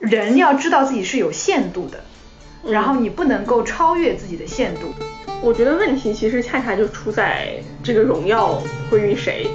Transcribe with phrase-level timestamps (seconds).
[0.00, 2.00] 人要知道自己是有限度的，
[2.64, 4.94] 然后你不能够超越自己的限度。
[5.42, 9.46] 我觉得问题其实恰恰就出在这个荣耀归于谁，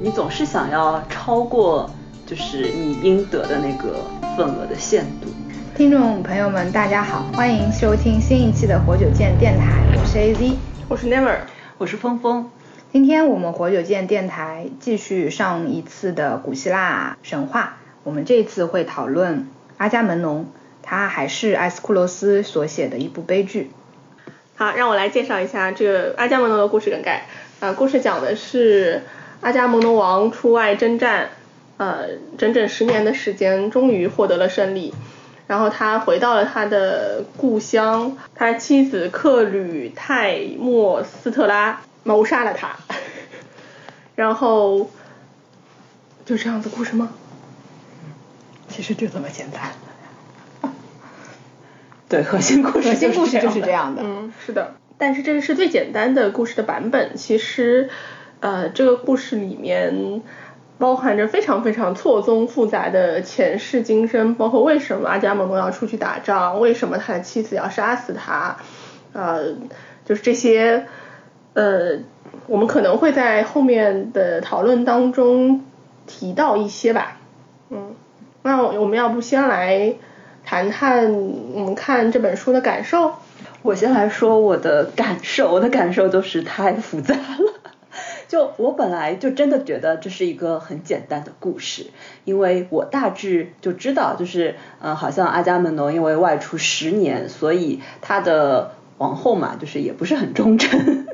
[0.00, 1.90] 你总是想要超过
[2.24, 4.04] 就是你应得的那个
[4.36, 5.26] 份额的限度。
[5.74, 10.54] 听众朋友们，大家好，欢迎收听新一期的活久见电台，我是 AZ，
[10.88, 11.38] 我是 Never，
[11.78, 12.48] 我是峰峰。
[12.92, 19.48] 今天我们活久见电台继续上一次的古希腊神话，我们这次会讨论
[19.82, 20.46] 阿伽门农，
[20.80, 23.72] 他还是埃斯库罗斯所写的一部悲剧。
[24.54, 27.26] 好，让我来介绍一下这个阿伽门农的故事梗概。
[27.58, 29.02] 呃，故事讲的是
[29.40, 31.30] 阿伽门农王出外征战，
[31.78, 34.94] 呃，整整十年的时间，终于获得了胜利。
[35.48, 42.76] 然后他回到了他的故乡，他妻子克吕泰莫斯特拉谋杀了他。
[44.14, 44.88] 然后
[46.24, 47.12] 就这样子故事吗？
[48.72, 50.72] 其实就这么简单。
[52.08, 54.02] 对，核心故事核心故事就是这样的。
[54.04, 54.74] 嗯，是的。
[54.98, 57.16] 但是这个是最简单的故事的版本。
[57.16, 57.90] 其实，
[58.40, 60.22] 呃，这个故事里面
[60.78, 68.58] 包含着非常非常错综复杂的前世今生，包括为什么阿伽门农要出去打仗，为什么他的妻子要杀死他，
[69.12, 69.54] 呃，
[70.04, 70.86] 就是这些，
[71.54, 71.98] 呃，
[72.46, 75.64] 我们可能会在后面的讨论当中
[76.06, 77.16] 提到一些吧。
[77.70, 77.94] 嗯，
[78.42, 79.94] 那我们要不先来。
[80.44, 81.12] 谈谈
[81.54, 83.14] 我们看这本书的感受。
[83.62, 87.72] 我先来说我的感受，我的感受就是太复杂了。
[88.26, 91.86] 就我本来就真的觉得这是一个很简单的故事，
[92.24, 101.06] 因为我大致就知道，就是嗯，好像阿伽门农因为外出十年，所以他的王后嘛，就是也不是很忠贞，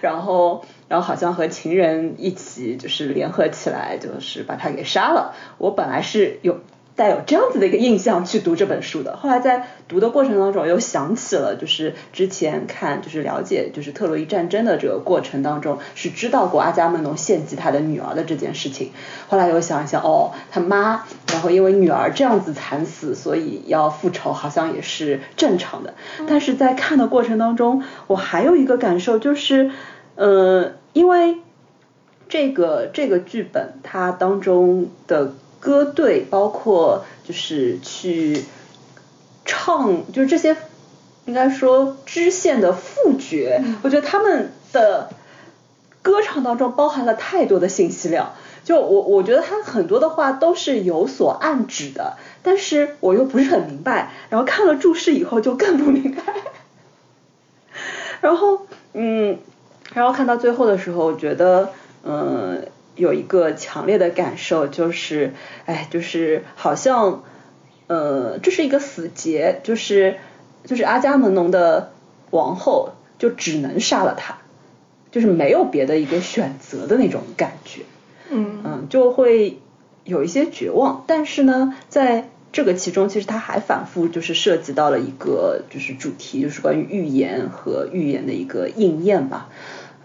[0.00, 5.34] 然后然后好像和情人一起就是联合起来，就是把他给杀了。
[5.58, 6.60] 我本来是有。
[7.00, 18.92] 带有这样子的一个印象去读这本书的，后来在读的过程当中又想起了，就是之前看就是了解就是特洛伊战争的这个过程当中是知道过阿伽门农献祭他的女儿的这件事情，
[19.28, 25.94] 后来又想一想，哦，他妈，然后因为女儿这样子惨死，所以要复仇，好像也是正常的。
[26.28, 29.70] 但是在看的过程当中，我还有一个感受就是，
[30.16, 31.38] 呃，因为
[32.28, 35.32] 这个这个剧本它当中的。
[35.60, 38.44] 歌队包括就是去
[39.44, 40.56] 唱，就是这些
[41.26, 45.10] 应该说支线的副角，我觉得他们的
[46.00, 48.32] 歌唱当中包含了太多的信息量。
[48.64, 54.12] 就我我觉得他很多的话都是有所暗指的，但是我又不是很明白。
[54.30, 56.22] 然后看了注释以后就更不明白。
[58.22, 59.38] 然后嗯，
[59.92, 61.70] 然后看到最后的时候，我觉得
[62.02, 62.66] 嗯。
[62.96, 65.32] 有一个强烈的感受，就是，
[65.64, 67.22] 哎，就是好像，
[67.86, 70.16] 呃，这是一个死结，就是
[70.64, 71.92] 就是阿伽门农的
[72.30, 74.38] 王后就只能杀了他，
[75.10, 77.82] 就是没有别的一个选择的那种感觉，
[78.28, 79.58] 嗯嗯，就会
[80.04, 81.04] 有一些绝望。
[81.06, 89.48] 但是呢，在这个其中，其实他还反复就是涉及到了一个就是主题，就是关于预言和预言的一个应验吧，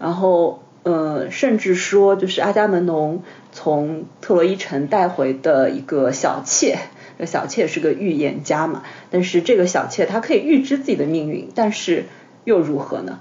[0.00, 0.62] 然后。
[0.86, 6.78] 呃，甚至说就是阿伽门农从特洛伊城带回的一个小妾，
[7.18, 12.04] 这小妾是个预言家嘛，但是这个小妾她可以预知自己的命运，但是
[12.44, 13.18] 又如何呢？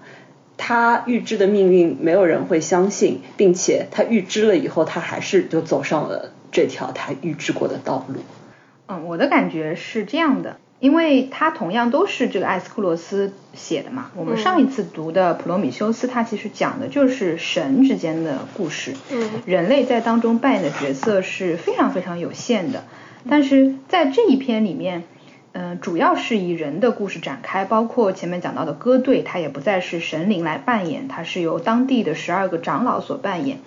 [0.57, 8.19] 她预知的命运没有人会相信，并且她预知了以后，她还是就走上了这条她预知过的道路。
[8.85, 10.57] 嗯，我的感觉是这样的。
[10.79, 18.93] 因为它同样都是这个艾斯库罗斯写的嘛，我们上一次读的《普罗米修斯》，它其实讲的就是神之间的故事，
[19.45, 22.83] 人类在当中扮演的角色是非常非常有限的。
[23.27, 25.03] 但是在这一篇里面，
[25.53, 33.59] 嗯，主要是以人的故事展开，包括前面讲到的歌队，它也不再是神灵来扮演，它是由当地的十二个长老所扮演。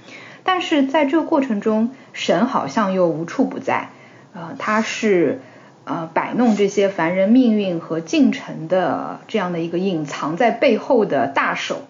[0.44, 3.88] 但是在这个过程中，神好像又无处不在，
[4.34, 5.40] 呃，他是。
[5.88, 11.80] 呃，摆弄这些凡人命运和进程的这样的一个隐藏在背后的大手，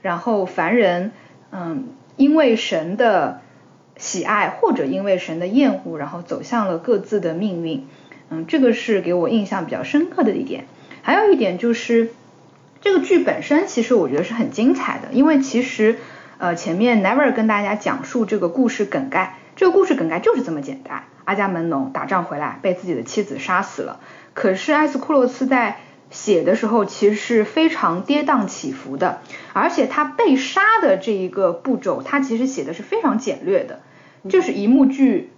[0.00, 1.12] 然后凡人，
[1.52, 1.84] 嗯，
[2.16, 3.42] 因为神的
[3.98, 7.86] 喜爱或者因为神的厌恶，然后走向了各自的命运，
[8.30, 10.64] 嗯，这个是给我印象比较深刻的一点。
[11.02, 12.12] 还有一点就是，
[12.80, 15.98] 这个剧本身其实我觉得是很精彩的，因为其实
[16.38, 21.04] 呃前面 Never 跟大家讲述这个故事梗概，这个故事梗概就是这么简单。
[21.24, 24.00] 阿伽门农打仗回来，被自己的妻子杀死了。
[24.34, 25.78] 可是埃斯库洛斯在
[26.10, 29.20] 写的时候，其实是非常跌宕起伏的。
[29.52, 33.80] 而且他被杀的这一个步骤，他其实写的是非常简略的，
[34.28, 35.30] 就是一幕剧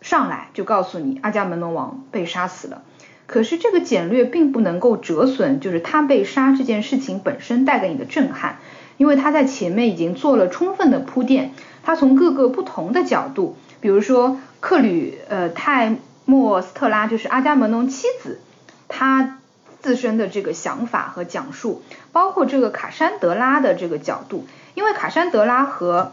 [0.00, 2.82] 上来就告诉你阿伽门农王被杀死了。
[3.26, 8.58] 可是这个简略并不能够折损，就是他被杀这件事情本身带给你的震撼，
[8.96, 11.52] 因为他在前面已经做了充分的铺垫，
[11.82, 18.40] 他从各个不同的角度，比如说克吕呃泰莫斯特拉就是阿伽门农妻子，
[18.88, 19.38] 他
[19.80, 26.12] 自身的这个想法和讲述，包括这个卡珊德拉的这个角度，因为卡珊德拉和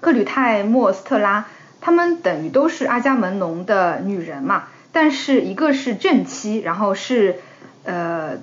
[0.00, 1.46] 克吕泰莫斯特拉，
[1.80, 4.64] 他们等于都是阿伽门农的女人嘛。
[4.92, 7.40] 但是一个是正妻，然后是
[7.82, 8.38] 呃，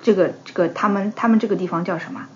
[0.00, 2.28] 这个这个他们他们这个地方叫什么？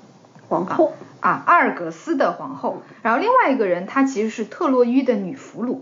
[0.48, 2.82] 皇后啊，阿尔格斯的皇后。
[3.02, 5.80] 然后另外一个人，她其实是特洛伊的女俘虏。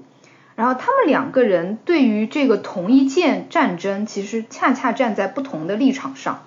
[0.54, 6.44] 然后他们两个人对于这个同一件战争，其实恰恰站在不同的立场上。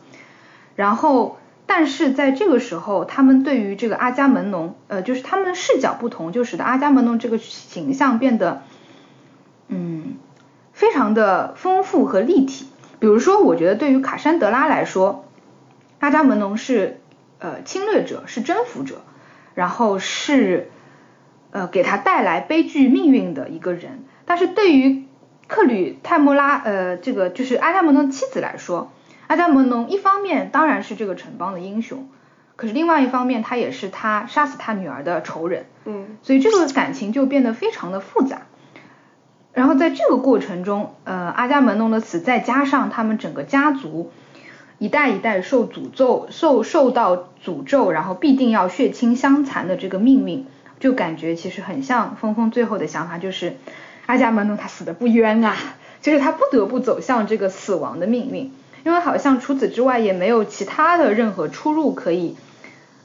[0.76, 8.64] 然后，但是在这个时候，他们对于这个阿伽门农，呃，就是他们的视角不同，就使得阿伽门农这个形象变得，
[9.68, 10.16] 嗯。
[10.72, 12.66] 非常的丰富和立体。
[13.00, 15.26] 比如说，我觉得对于卡珊德拉来说，
[16.00, 16.99] 阿伽门农是
[17.40, 19.02] 呃侵略者，是征服者，
[19.56, 20.70] 然后是
[21.52, 24.06] 呃给他带来悲剧命运的一个人。
[24.26, 25.06] 但是对于
[25.48, 28.92] 克吕泰莫拉呃这个就是阿伽门农妻子来说，
[29.28, 32.08] 阿伽门农一方面当然是这个城邦的英雄，
[32.56, 35.66] 可是另外一方面他也是他杀死他女儿的仇人。
[35.86, 38.44] 嗯，所以这个感情就变得非常的复杂。
[39.52, 44.12] 然后在这个过程中，呃，阿伽门农的死，再加上他们整个家族
[44.80, 50.46] 一代一代受诅咒、受受到诅咒，然后必定要血亲相残的这个命运，
[50.80, 53.58] 就感觉其实很像峰峰最后的想法，就是
[54.08, 55.56] 阿伽门农他死的不冤啊，
[56.02, 58.52] 就是他不得不走向这个死亡的命运，
[58.86, 62.36] 因为好像除此之外也没有其他的任何出路可以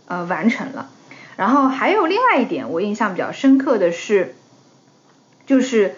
[0.07, 0.89] 呃完成了。
[1.37, 4.35] 然后还有另外一点我印象比较深刻的是，
[5.47, 5.97] 就是。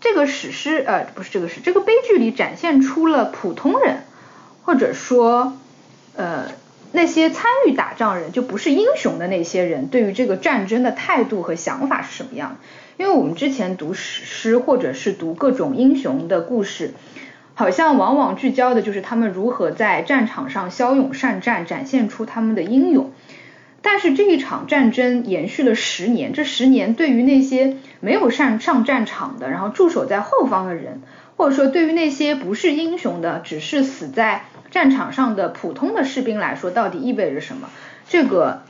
[0.00, 4.04] 这个史诗，呃，不是这个是这个悲剧里展现出了普通人，
[4.68, 5.56] 或者说，
[6.14, 6.44] 呃，
[6.92, 12.58] 那些参与打仗人就不是英雄的那些人，对于这个战争的态度和想法是什么样？
[12.98, 16.92] 因为我们之前读史诗或者是读各种英雄的故事，
[17.54, 23.10] 好像往往聚焦的就是他们如何在战场上骁勇善战，展现出他们的英勇。
[23.80, 31.00] 但是这一场战争延续了十年，这十年对于那些没有上上战场的，然后驻守在后方的人，
[31.38, 37.68] 或者说对于那些不是英雄的，只是死在战场上的普通的士兵来说，到底意味着什么？
[38.08, 38.62] 这个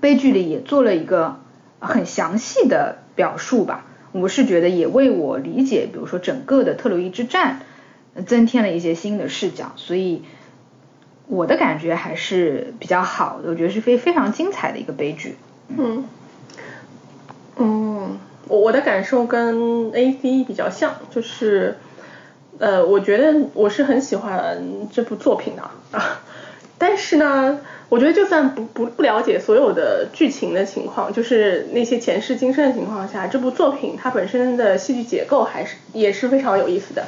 [0.00, 1.40] 悲剧里也做了一个
[1.78, 3.84] 很详细的表述吧。
[4.12, 7.60] 我是觉得也为我理解，比如说整个的特洛伊之战，
[8.26, 10.22] 增添了一些新的视角，所以。
[11.32, 15.36] 我的感觉还是比较好的，我觉得是非非常精彩的一个悲剧。
[15.68, 16.04] 嗯，
[17.54, 18.18] 嗯，
[18.48, 21.76] 我我的感受跟 A C 比较像，就是
[22.60, 24.62] 呃，我觉得我是很喜欢
[24.92, 25.62] 这部作品的
[25.98, 26.20] 啊，
[26.78, 27.58] 但是呢，
[27.88, 37.06] 我觉得就算不不不了解所有的剧情的情况，就是那些前世今生的情况下，这部作品它本身的戏剧结构还是也是非常有意思的，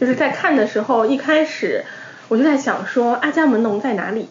[0.00, 1.84] 就是在看的时候一开始。
[2.28, 4.28] 我就在想说阿伽门农在哪里？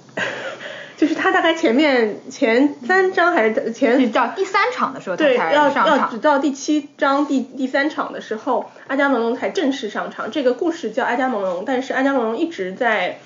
[0.98, 10.32] 就是他大概前面前三章还是前到第三场的时候，对，要要直到第七章第第三场的时候，阿伽门农才正式上场。
[10.32, 13.20] 这个故事叫阿伽门农，但是阿伽门农一直在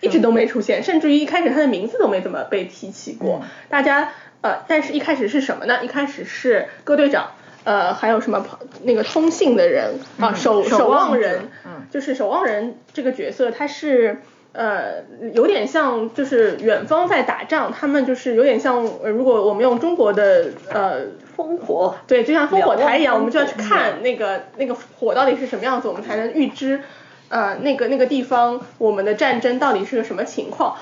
[0.00, 3.42] 一直都没出现，甚至于一开始他的名字都没怎么被提起过。
[3.68, 4.12] 大家
[4.42, 5.84] 呃，但是一开始是什么呢？
[5.84, 7.30] 一开始是歌队长。
[7.64, 8.46] 呃，还有什么
[8.84, 11.48] 那个通信的人啊，守守望人，
[11.90, 14.22] 就是守望人这个角色，他是
[14.56, 21.02] 呃有点像，就是远方在打仗，他们就是有点像，如果我们用中国的呃
[21.36, 26.80] 烽火，对，就像烽火台一样，我们就要去看那个那个火到底是什么样子，我们才能预知
[27.28, 30.76] 呃那个那个地方我们的战争到底是个什么情况。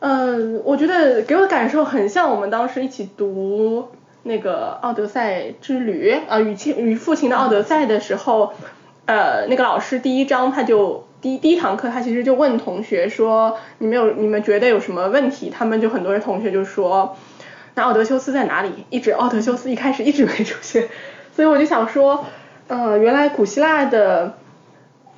[0.00, 3.88] 嗯，我觉得给我的感受很像我们当时一起读。
[4.22, 8.52] 那个奥德赛之旅啊，与亲与父亲的奥德赛的时候，
[9.06, 15.50] 呃，那个老师第一章他就第第一堂课他其实就问同学说，你们有你们觉得有什么问题？
[15.50, 17.16] 他们就很多人同学就说，
[17.74, 18.84] 那奥德修斯在哪里？
[18.90, 20.88] 一直奥德修斯一开始一直没出现，
[21.34, 22.26] 所以我就想说，
[22.68, 24.38] 呃，原来古希腊的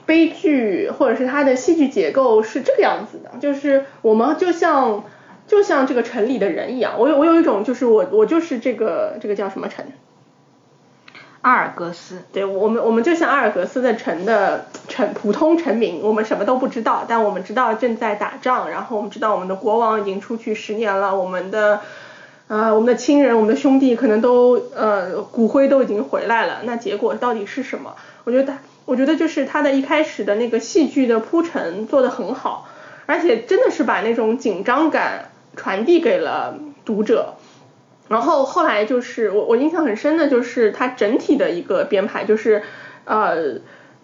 [0.07, 5.05] 悲剧或者是它的戏剧结构是这个样子的，就是我们就像。
[5.45, 9.85] 就像这个城里的人一样，我有我有一种就是我我就是这个这个叫什么城？
[11.43, 12.23] 阿尔格斯。
[12.33, 21.81] 对，我们我们就像阿尔格斯的城的城普通臣民，我们什么都不知道，但我们知道正在打仗，然后我们知道我们的国王已经出去十年了，我们的
[22.49, 27.95] 啊，我们的亲人、我们的兄弟可能都呃骨灰都已经回来了，那结果到底是什么？
[28.25, 32.69] 我觉得，我觉得就是他的一开始的那个戏剧的铺陈做得很好，
[33.07, 37.35] 而且真的是把那种紧张感传递给了读者。
[38.13, 42.63] 然后后来就是我我印象很深的就是它整体的一个编排，就是
[43.05, 43.59] 呃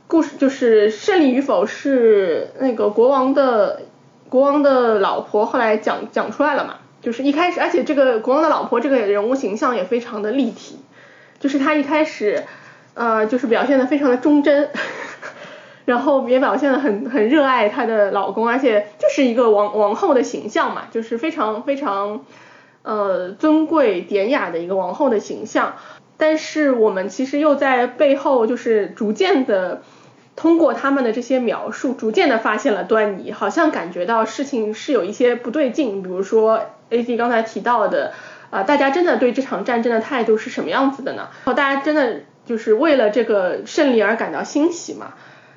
[0.09, 3.83] 故事就是胜利与否是那个国王的
[4.29, 6.75] 国王的老婆后来讲讲出来了嘛。
[7.01, 10.81] 就是一开始，而且这个国王的老婆这个人物形象也非常的立体，
[11.39, 12.43] 就是她一开始，
[12.95, 14.69] 呃，就是表现的非常的忠贞，
[15.87, 22.25] 然后也表现的很很热爱她的老公，而且就是一个王王后的形象嘛，就是非常非常
[22.89, 25.75] 呃尊贵典雅的一个王后的形象，
[26.17, 29.83] 但是我们其实又在背后就是逐渐的。
[30.41, 36.01] 通过他们的这些描述，逐渐的发现了端倪，好像感觉到事情是有一些不对劲。
[36.01, 38.13] 比如说，A C 刚才提到的，
[38.51, 41.29] 啊，大家真的对这场战争的态度是什么样子的呢？
[41.45, 45.15] 大家真的就是为了这个胜利而感到欣喜吗？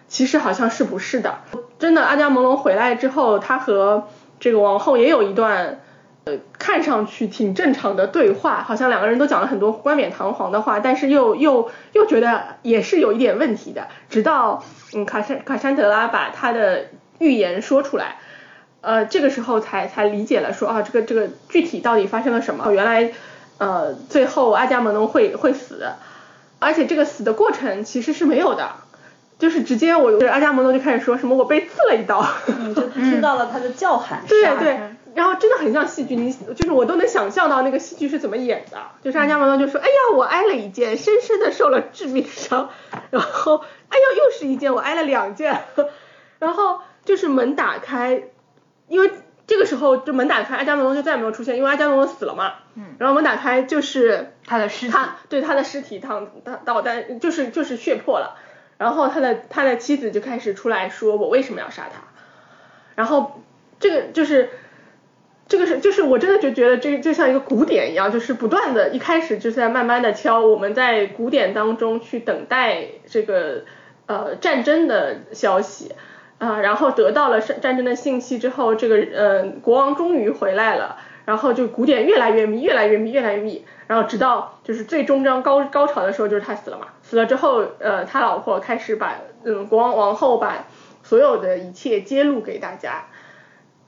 [0.07, 1.41] 其实好像是不是的。
[1.77, 4.07] 真的，阿伽门农回来之后，他和
[4.39, 5.79] 这个王后也有一段。
[6.23, 13.87] 呃，看上去挺正常的对话，好像两个人都讲了很多冠冕堂皇的话，但是又又又觉得也是有一点问题的。
[14.09, 14.63] 直到
[14.93, 16.85] 嗯卡山卡山德拉把他的
[17.17, 18.17] 预言说出来，
[18.81, 22.71] 呃，这个时候才才理解了，说啊这个这个具体到底发生了什么？
[22.71, 23.11] 原来
[23.57, 25.87] 呃最后阿伽门农会会死，
[26.59, 28.69] 而且这个死的过程其实是没有的，
[29.39, 32.23] 就是直接我阿伽门农就开始说什么我被刺了一刀，
[32.75, 34.79] 就听到了他的叫喊，对 对。
[35.13, 38.77] 然后真的很像戏剧，你就是我都能想象到那个戏剧是怎么演的。
[39.03, 42.69] 就是阿伽门农就说：“哎呀，我挨了一剑，深深的受了致命伤。”
[43.11, 43.57] 然后，
[43.89, 45.63] 哎呀，又是一剑，我挨了两剑。
[46.39, 48.23] 然后就是门打开，
[48.87, 49.11] 因为
[49.47, 52.53] 这个时候就门打开，阿伽门农就再也没有出现，因为阿伽门农死了嘛。
[52.75, 52.95] 嗯。
[52.97, 54.93] 然后门打开就是他的尸体，
[55.27, 58.37] 对他的尸体躺导导弹就是就是血破了。
[58.77, 62.01] 然后他的他的妻子就开始出来说：“我为什么要杀他？”
[62.95, 63.43] 然后
[63.79, 64.49] 这个就是。
[65.51, 73.63] 这个是，就是我真的就觉得这就像一个鼓点一样，就是不断的，一开始就是在慢慢的敲，我们在鼓点当中去等待这个
[74.05, 75.91] 呃战争的消息
[76.37, 90.65] 啊，然后得到了战战争的信息之后，这个呃国王终于回来了，然后就鼓点越来越密，越来越密，越来越密，然后直到就是最终章高高潮的时候，就是他死了嘛，死了之后，呃他老婆开始把嗯国王王后把
[91.03, 93.07] 所有的一切揭露给大家。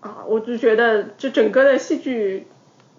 [0.04, 2.46] 啊，我就觉得这整个的戏剧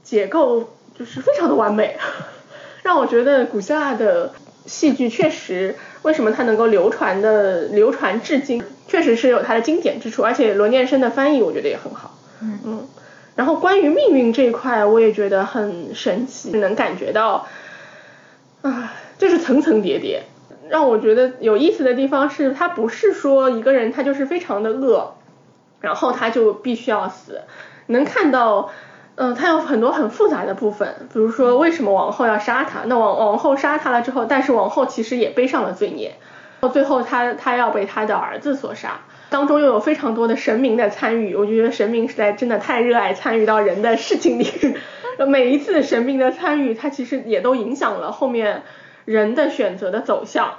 [0.03, 1.99] 结构就是非常的完美，
[2.83, 4.33] 让我觉得古希腊的
[4.65, 12.19] 戏剧确实为什么它能够流传的流传至今，确实是有它的经典之处，而且罗念生的翻译我觉得也很好。
[12.41, 12.89] 嗯嗯。
[13.37, 17.47] 然后关于命运这一块，我也觉得很神奇，能感觉到
[18.63, 20.23] 啊，就是层层叠叠。
[20.71, 25.15] 让我觉得有意思的地方是，它不是说一个人他就是非常的恶。
[25.85, 27.43] 然后他就必须要死，
[27.87, 28.71] 能看到，
[29.15, 32.81] 嗯，他有很多很复杂的部分，比如说为什么王后要杀他？
[32.87, 36.17] 那王王后杀他了之后，但是王后其实也背上了罪孽，
[36.61, 44.47] 到最后他他要被他的儿子所杀，当中又有非常多的神明的参与，我觉得神明实在真的太热爱参与到人的事情里，
[45.29, 48.63] 每一次神明的参与，他其实也都影响了后面
[49.05, 50.55] 人的选择的走向。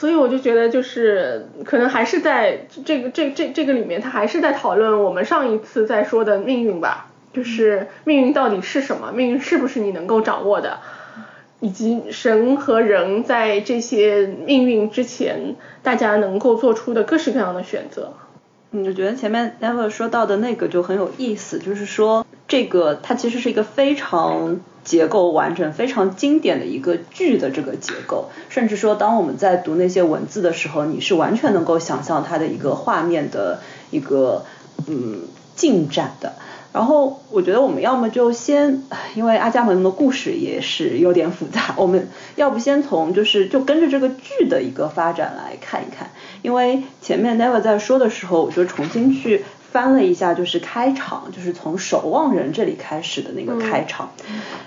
[0.00, 10.78] 所以我就觉得，就是可能还是在这个这这这个里面，他还是在讨论我们上一次在说的命运吧，就是命运到底是什么，命运是不是你能够掌握的，
[11.60, 18.14] 以及神和人在这些命运之前，大家能够做出的各式各样的选择。
[18.70, 24.60] 嗯，我觉得前面 Never 说到的那个就很有意思，就是说这个它其实是一个非常。
[24.84, 33.60] 结构完整、非常经典的一个剧的这个结构，甚至说，当我们在读那些文字的时候，你是完全能够想象它的一个画面的
[33.90, 34.44] 一个
[34.86, 35.22] 嗯
[35.54, 36.34] 进展的。
[36.72, 38.84] 然后，我觉得我们要么就先，
[39.16, 46.10] 因为阿伽门农的故事也是有点复杂， 我们要不先从就是就跟着这个剧的一个发展来看一看，
[46.42, 49.44] 因为前面 Never 在说的时候，我就重新去。
[49.72, 54.10] 翻了一下，就是开场，就是从守望人这里开始的那个开场，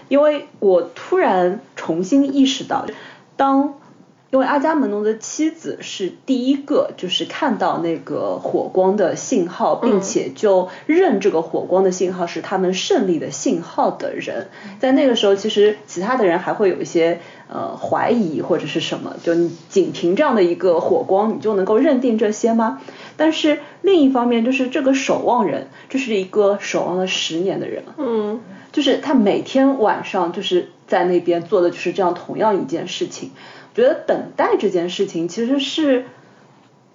[0.07, 2.85] 因为我突然重新意识到，
[3.35, 3.75] 当
[4.31, 14.47] 因为阿伽门农的妻子是第一个，就是看到那个火光的信号，并且就认这个火光的信号是他们胜利的信号的人，
[14.79, 22.81] 在那个时候，其实其他的人还会有一些呃怀疑或者是什么，就你仅凭这样的一个火光，你就能够认定这些吗？
[23.17, 28.41] 但是另一方面，就是这个守望人，就是一个守望了十年的人，嗯，
[28.71, 33.31] 就是他每天晚上就是在那边做的就是这样同样一件事情。
[33.75, 36.05] 我觉得等待这件事情其实是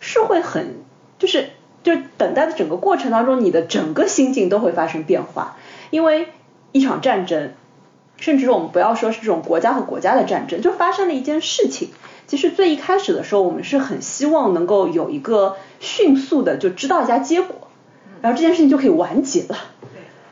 [0.01, 0.77] 是会很
[1.19, 1.51] 就是
[1.83, 5.57] 就是等待的整个过程当中，你的整个心境都会发生变化，
[5.91, 6.29] 因为
[6.73, 7.53] 一场战争，
[8.17, 11.89] 甚至我们不要说是这种国家和国家的战争，就发生了一件事情。
[12.29, 17.69] 其实最一开始的时候，我们是很希望能够有一个迅速的就知道一下结果，
[18.21, 19.57] 然后这件事情就可以完结了。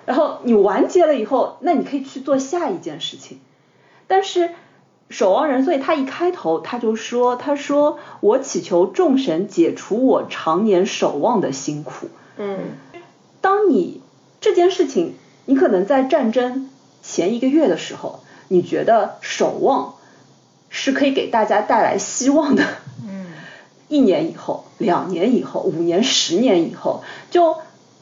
[0.05, 3.41] 然后你完结了以后，那你可以去做下一件事情。
[4.07, 4.51] 但是
[5.11, 12.59] 守望人，所以他一开头他就说：“他说我祈求众神解除我常年守望的辛苦。”嗯，
[13.41, 14.01] 当你
[14.41, 15.15] 这件事情，
[15.47, 16.71] 你可能在战争
[17.03, 19.96] 前一个月的时候，你觉得守望。
[20.79, 22.63] 是可以给大家带来希望的。
[23.03, 23.29] 嗯，
[23.89, 27.57] 一年以后、两年以后、五年、十年以后，就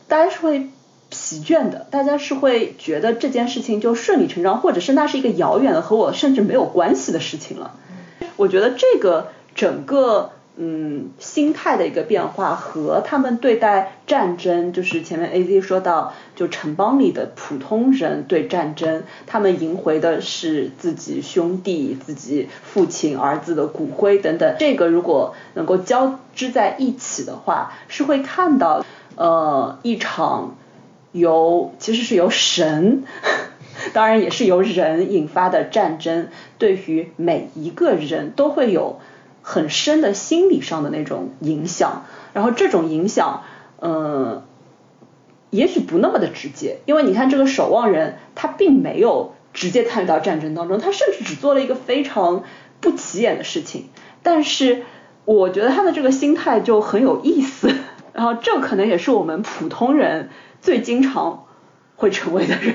[0.08, 0.70] 大家是会
[1.08, 7.76] 疲倦的，大家是会觉得这件事情就顺理成章，或者是那是一个遥远的和我甚至没有关系的事情了。
[8.36, 10.32] 我觉得这个整个。
[10.56, 24.54] 嗯，心态的一个变化和他们对待战争，就是前面 A Z 说到，就城邦里的普通人对战争，他们赢回的是自己兄弟、自己父亲、儿子的骨灰等等。
[24.56, 30.56] 这个如果能够交织在一起的话，是会看到呃一场
[31.10, 33.02] 由其实是由神，
[33.92, 39.00] 当然也是由人引发的战争，对于每一个人都会有。
[39.46, 43.42] 很深的心理上的那种影响，然后这种影响，
[43.78, 44.42] 呃，
[45.50, 52.44] 也许不那么的直接，因为你看这个守望人，他并没有直接参与到战争当中，他甚至只做了一个非常
[52.80, 53.90] 不起眼的事情，
[54.22, 54.84] 但是
[55.26, 57.70] 我觉得他的这个心态就很有意思，
[58.14, 60.30] 然后这可能也是我们普通人
[60.62, 61.44] 最经常
[61.96, 62.74] 会成为的人，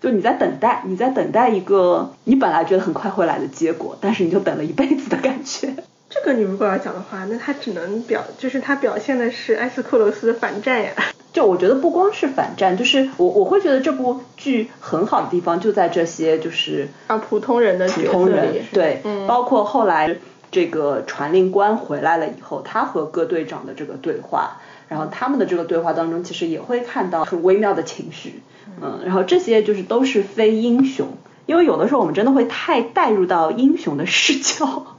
[0.00, 5.74] 就你在等待，你在等待一个你本来觉得很快会来的结果，但是你就等了一辈子的感觉。
[6.18, 10.92] 这个你如果要讲的话，那他只能表，就是他表现的是埃斯库罗斯的反战呀。
[11.32, 20.16] 就我觉得不光是反战，就是我我会觉得这部剧很好的地方就在这些就是啊普通人的普通人对，包括后来
[20.50, 24.56] 这个传令官回来了以后，他和各队长的这个对话，
[24.88, 28.40] 然后他们的这个对话当中，其实也会看到很微妙的情绪，
[28.80, 31.08] 嗯，然后这些就是都是非英雄，
[31.44, 34.95] 因为有的时候我们真的会太带入到英雄的视角。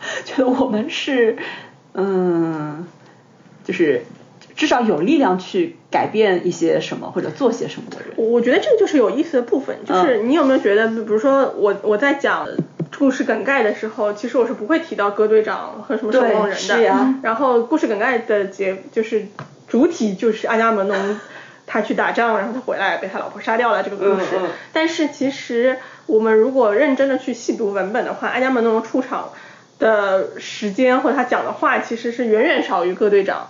[0.24, 1.36] 觉得我们是，
[1.94, 2.86] 嗯，
[3.64, 4.04] 就是
[4.56, 8.14] 至少有力量去改变一些什么或者做些什么的人。
[8.16, 12.48] 我觉得这个就是有意思的部分，就是你有没有觉得，比如说我我在讲
[12.96, 17.14] 故事梗概的时候，其实我是不会提到戈队长和什么守望人的。
[17.22, 19.26] 然后故事梗概的结就是
[19.68, 21.20] 主体就是阿伽门农
[21.66, 24.26] 他去打仗，然后他回来被他老婆杀掉了这个故事。
[24.36, 24.50] 嗯嗯。
[24.72, 29.30] 但是其实我们如果认真的去细读文本的话，阿伽门农出场。
[29.78, 33.48] 的时间或者他讲的话其实是远远少于各队长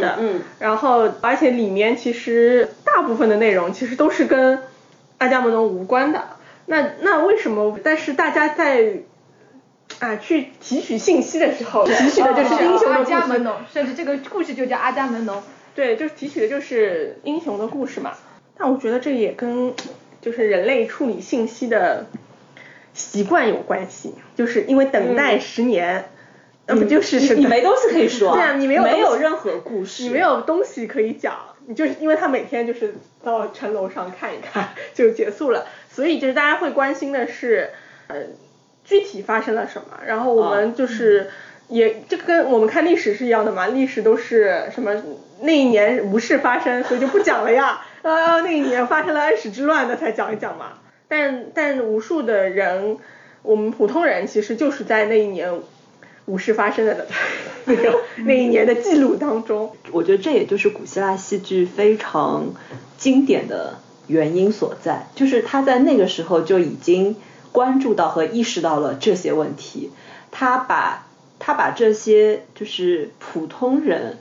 [0.00, 4.60] 的，嗯，然后而且里面其实大部分的内容其实都是跟
[5.18, 6.30] 阿伽门农无关的。
[6.66, 7.78] 那那为什么？
[7.82, 8.94] 但是大家在
[10.00, 15.42] 啊去提取信息的时候，提取的就是英雄的阿伽门农，甚至这个故事就叫阿伽门农。
[15.74, 18.12] 对，就是提取的就是英雄的故事嘛。
[18.56, 19.72] 但我觉得这也跟
[20.20, 22.06] 就是人类处理信息的。
[22.98, 26.10] 习惯有关系，就是因为等待十年，
[26.66, 31.34] 那不就是你没东西可以说， 对啊，你没有没有任何故事，你没有东西可以讲，
[31.66, 37.70] 你就是因为他每天就是到城楼上看一看 就结束了，所以就是大家会关心的是，
[38.08, 38.16] 呃，
[38.84, 41.30] 具体发生了什么，然后我们就是
[41.68, 45.00] 也这跟我们看历史是一样的嘛，历史都是什么
[45.42, 50.72] 那一年无事发生，所以就不讲了呀，啊 那一年发生了安史之乱，的才讲一讲嘛。
[51.08, 52.98] 但但无数的人，
[53.42, 55.52] 我们普通人其实就是在那一年
[56.26, 57.06] 无事发生的
[57.64, 59.74] 那个 那一年的记录当中。
[59.90, 62.54] 我觉得这也就是古希腊戏剧非常
[62.98, 67.16] 经典的原因所在，就是他在那个时候就已经
[67.52, 69.90] 关注到和意识到了这些问题，
[70.30, 71.06] 他把
[71.38, 74.18] 他把这些就是普通人。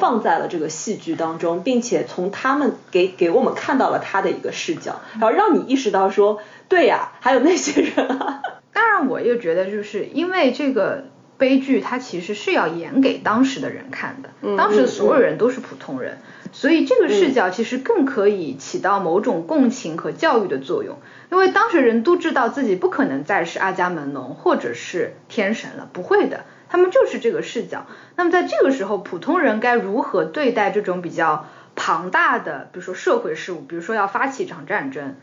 [0.00, 8.42] 放在了这个戏剧当中，并且从他们给给我们看到了他的一个视角，然后让你意识到说，对呀，还有那些人啊。
[8.72, 11.04] 当然，我又觉得就是因为这个
[11.36, 16.18] 悲剧，它其实是要演给当时的人看的，当时所有人都是普通人，
[16.52, 20.98] 所以这个视角其实更可以起到某种共情和教育的作用，
[21.30, 26.44] 因为当时人都知道自己不可能再是阿伽门农或者是天神了，不会的。
[26.74, 27.86] 他们就是这个视角。
[28.16, 35.14] 那么在这个时候，普通人该如何对待这种比较庞大的，比如说社会事务，比如说要发起一场战争，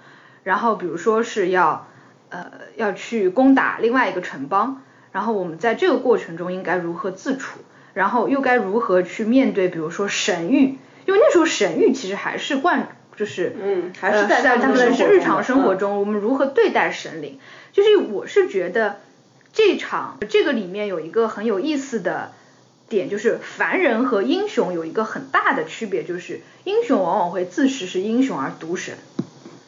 [0.43, 1.89] 然后比如说是要
[2.29, 2.45] 呃
[2.77, 7.59] 要去攻打另外一个城邦，然后我们在这个过程中应该如何自处，
[7.93, 17.39] 然后又该如何去面对，比如说神域，因为那时候神域其实还是贯就是嗯还是在他们的日常生活中，我们如何对待神灵，
[17.73, 19.01] 就是我是觉得
[19.53, 22.33] 这场这个里面有一个很有意思的。
[22.89, 28.97] 点就是凡人和英雄有一个很大的区别，就是英雄往往会自视是英雄而独神。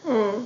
[0.05, 0.45] 嗯，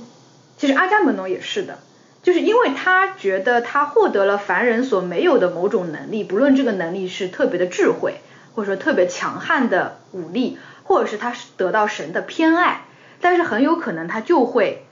[0.56, 1.80] 其实阿伽门农也是的，
[2.22, 8.20] 就是因为他觉得他获得了凡人所没有的某种能力，不论这个能力是特别的智慧，
[8.54, 12.84] 或者说特别强悍的武力，或者是他得到神的偏爱，
[13.20, 14.86] 但是很有可能他就会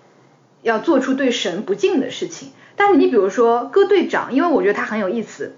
[0.63, 2.53] 要做出对神不敬的事情。
[2.77, 5.57] 但是你比如说歌队长，因为我觉得他很有意思。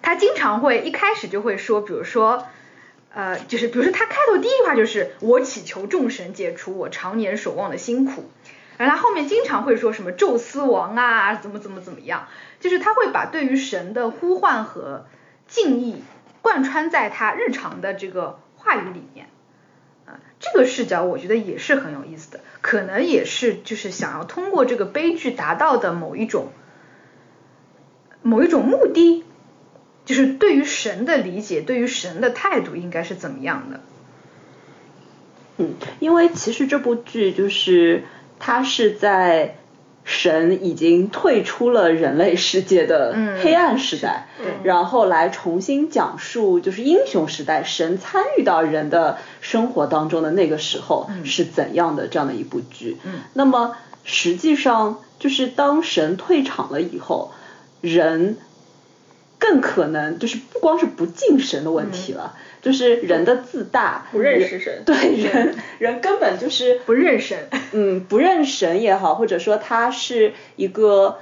[0.00, 2.46] 他经常会一开始就会说，比如说，
[3.12, 8.30] 呃，就是比如说他开头第一句话就是我祈求众神解除我常年守望的辛苦，
[8.78, 12.28] 然后他后面经常会说什么宙斯王啊，怎么怎么怎么样，
[12.60, 15.06] 就是他会把对于神的呼唤和
[15.46, 16.02] 敬意
[16.40, 19.28] 贯穿在他日常的这个话语里面，
[20.40, 26.48] 这个视角我觉得也是很有意思的，可能也是就是想要通过这个悲剧达到的某一种
[28.22, 29.24] 某一种目的。
[30.04, 33.80] 就是对于神的理解，对于神的态度应该是怎么样的？
[35.58, 38.04] 嗯，因为其实这部剧就是
[38.38, 39.57] 它是在
[40.08, 44.26] 神已经退出了人类世界的黑暗时代，
[44.62, 52.96] 然后来重新讲述就是英雄时代神参与到人的生活当中的那个时候是怎样的这样的一部剧。
[53.04, 57.32] 嗯，那么实际上就是当神退场了以后，
[57.82, 58.38] 人。
[59.40, 71.18] 更可能就是不光是不敬神的问题了，就是人的自大，不认识神，对人 人根本就是不认神，嗯，不认神也好，或者说他是一个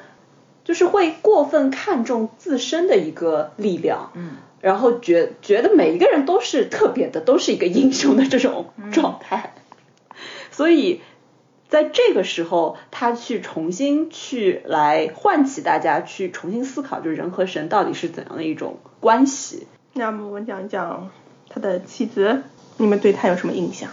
[0.64, 9.55] 就是会过分看重自身的一个力量，嗯，然后觉觉得每一个人都是特别的，都是一个英雄的这种状态，
[10.51, 11.01] 所以。
[11.68, 19.66] 在这个时候，他去重新去来唤起大家去重新思考，就是人和神到底是怎样的一种关系。
[19.94, 21.11] 那么我们讲一讲
[21.57, 22.42] 他的妻子，
[22.77, 23.88] 你们对他有什么印象？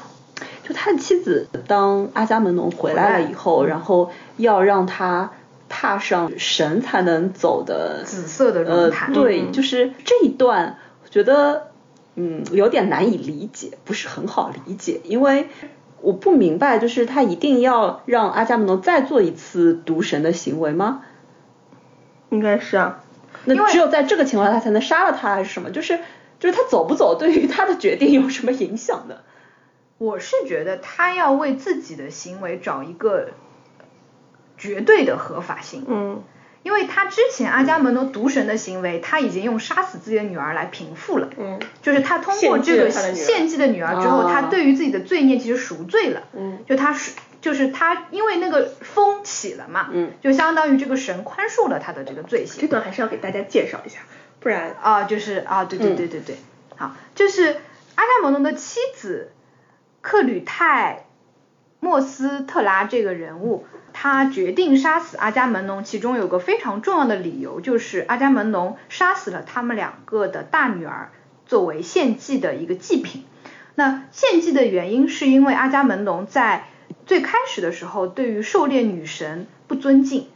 [0.64, 5.32] 就他的妻子，当阿伽门农回来了以后，然后要让他
[5.70, 9.14] 踏上神才能走的紫色的龙潭。
[9.14, 11.68] 对，就是这一段，我觉得
[12.16, 15.48] 嗯有点难以理解，不是很好理解，因为。
[16.02, 21.04] 我不明白，就是他一定要让阿伽门农再做一次毒神的行为吗？
[22.30, 23.02] 应该是啊，
[23.46, 25.72] 那只有在这个情况下他才能杀了他，还是什么？
[25.72, 26.00] 就是
[26.44, 29.20] 就是他走不走，对于他的决定有什么影响呢？
[29.98, 33.30] 我是觉得他要为自己的行为找一个
[34.58, 35.86] 绝对的合法性。
[35.88, 36.22] 嗯。
[36.64, 41.30] 因为他之前阿伽门农毒神的行为，他已经用杀死自己的女儿来平复了。
[41.38, 46.24] 嗯，就是他通过这个献祭的女儿之后，他对于自己的罪孽其实赎罪了。
[46.34, 52.60] 嗯，就他是就是他因为那个风起了嘛，嗯，就相当于这个神宽恕了他的这个罪行。
[52.60, 54.00] 这段还是要给大家介绍一下，
[54.44, 56.36] 不然啊，就是啊，对对对对对，
[56.76, 57.56] 好，就是
[57.96, 59.32] 阿伽门农的妻子
[60.02, 61.06] 克吕泰
[61.80, 63.66] 莫斯特拉这个人物。
[63.96, 71.12] 他决定杀死阿伽门农，其中有个非常重要的理由，就是阿伽门农杀死了他们两个的大女儿，
[71.46, 73.24] 作为献祭的一个祭品。
[73.76, 76.66] 那献祭的原因是因为阿伽门农在
[77.06, 80.28] 最开始的时候对于狩猎女神不尊敬，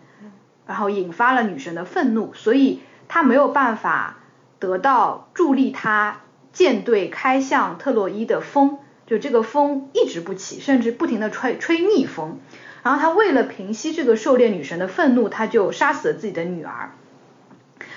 [0.68, 4.18] 然后引发了女神的愤怒，所以他没有办法
[4.60, 6.22] 得到助力他
[6.54, 12.40] 舰队开向特洛伊的风，就这个风一直不起，甚至不停的吹吹逆风。
[12.84, 16.92] 然后他为了平息这个狩猎女神的愤怒，他就杀死了自己的女儿。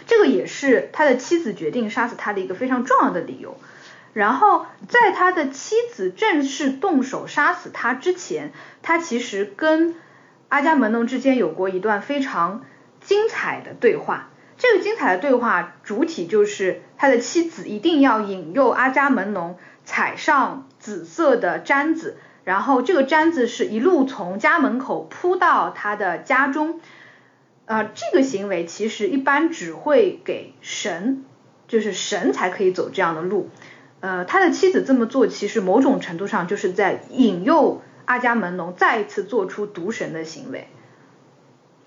[0.06, 3.56] 这个也是他的妻子决定杀死他的一个非常重要的理由。
[4.12, 9.94] 然后在他的妻子正式动手杀死他之前，他其实跟
[10.48, 12.64] 阿伽门农之间有过一段非常
[13.00, 14.29] 精彩的对话。
[14.60, 22.18] 这个精彩的对话主体就是他的妻子一定要引诱阿伽门农踩上紫色的毡子。
[22.44, 26.80] 然后这个毡子是一路从家门口铺到他的家中，
[27.64, 31.24] 呃，这个行为其实一般只会给神，
[31.66, 33.48] 就是神才可以走这样的路。
[34.00, 40.68] 呃，他的妻子这么做，其实某种程度上就是在引诱阿伽门农再一次做出毒神的行为。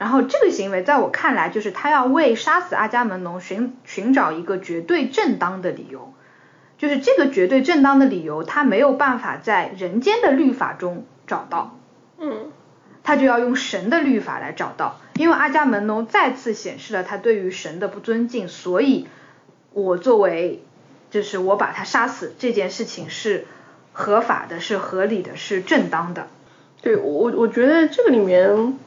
[0.04, 6.14] 然后这个行为在我看来，就是他要为杀死阿伽门农寻寻找一个绝对正当的理由。
[6.78, 11.78] 就是这个绝对正当的理由，他没有办法在人间的律法中找到。
[12.20, 12.52] 嗯，
[13.02, 19.08] 他就要用神的律法来找到，因为阿伽门农再次显示了他对于神的不尊敬，所以，
[19.72, 20.66] 我作为，
[21.12, 23.46] 就是我把他杀死这件事情是
[23.94, 26.28] 合法的，是合理的，是正当的。
[26.82, 28.78] 对我，我觉得这个里面，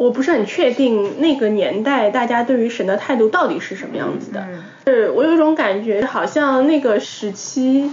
[0.00, 4.48] 我不是很确定那个年代大家对于神的态度到底是什么样子的。
[4.86, 7.90] 是我有一种感觉，好像那个时期。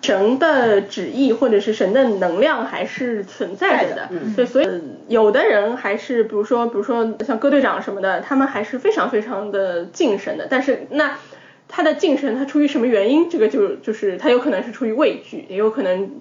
[0.00, 4.66] 神的旨意或者是神的能量还是存在着的，对，所以
[5.08, 10.46] 有的人还是，比如说，比如说像戈队长什么的，他们还是非常非常的敬神的。
[10.48, 11.18] 但是那
[11.66, 13.28] 他的敬神，他出于什么原因？
[13.28, 16.12] 这个就就是他有可能是出于畏惧，也有可能，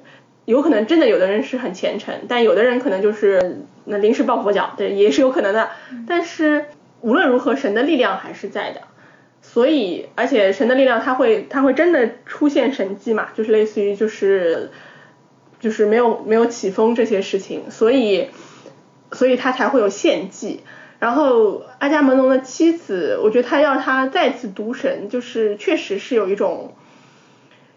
[0.48, 5.72] 有可能真的有的人是很虔诚，但有的人可能就是那临时抱佛脚，对，也是有可能的。
[6.08, 6.68] 但是
[7.02, 8.80] 无论如何，神的力量还是在的。
[9.42, 13.28] 所以，而且神的力量，它会，它会真的出现神迹嘛？
[13.36, 14.72] 就是类似于，就是，
[15.60, 18.30] 就是没有没有起风这些事情，所以，
[19.12, 20.62] 所以他才会有献祭。
[21.00, 26.74] 然后阿伽门农的妻子，我觉得他要他再次读神，就是确实是有一种，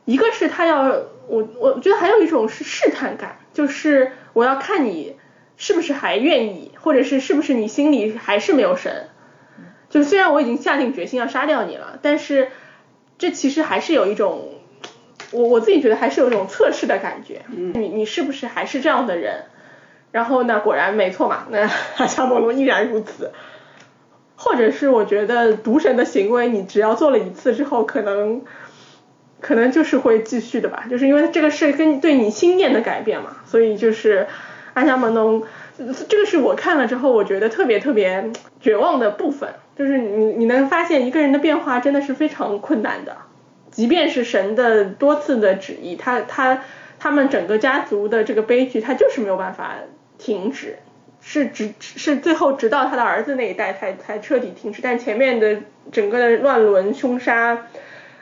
[0.05, 5.17] 一个是他要我，我觉得还有一种是试探感，就是我要看你
[5.57, 9.09] 是不是还愿意，或者是是不是你心里还是没有神。
[9.89, 12.49] 就虽然我已经下定决心要杀掉你了，但是
[13.19, 14.51] 这其实还是有一种，
[15.33, 17.43] 我我自己觉得还是有一种测试的感觉。
[17.49, 19.45] 你你是不是还是这样的人？
[20.13, 23.33] 然后呢，果然没错嘛，那阿伽门农依然如此。
[24.37, 28.43] 或者是我觉得毒神的行为，你只要做了一次之后，可能
[29.41, 34.27] 可能就是会继续的吧，就是因为这个是跟对你心念的改变嘛，所以就是
[34.75, 35.43] 阿伽门农，
[36.09, 39.49] 这个是我看了之后，我觉得特别特别绝望的部分。
[39.77, 43.17] 就是你你能发现一个人的变化真的是非常困难的，
[43.71, 46.63] 即便是神的多次的旨意，他他
[46.99, 49.77] 他们整个家族的这个悲剧，他就是没有办法
[50.19, 50.77] 停止，
[51.23, 55.57] 是直是最后直到他的儿子那一代才才彻底停止，但前面的
[55.91, 57.67] 整个的乱伦凶杀，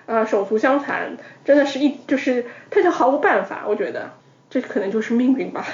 [0.09, 4.11] 呃手足相残，真的是一就是他就毫无办法，我觉得
[4.51, 5.65] 这可能就是命运吧。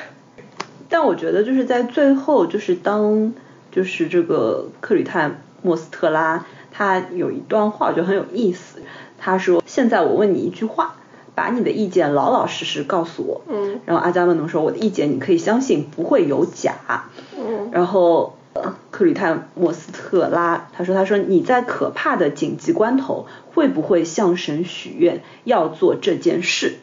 [0.91, 3.33] 但我觉得就是在最后，就是当
[3.73, 5.31] 就是这个克里泰。
[5.67, 8.83] 莫斯特拉他有一段话，我觉得很有意思。
[9.19, 10.97] 他说：“现在我问你一句话，
[11.35, 13.81] 把你的意见老老实实告诉我。”嗯。
[13.87, 16.75] 然后阿伽门农说：“我的意见你可以相信，不会有假。”
[17.35, 17.71] 嗯。
[17.73, 18.37] 然后
[18.95, 26.77] 克里泰莫斯特拉他说：“他说你在可怕的紧急关头，会不会向神许愿要做这件事？”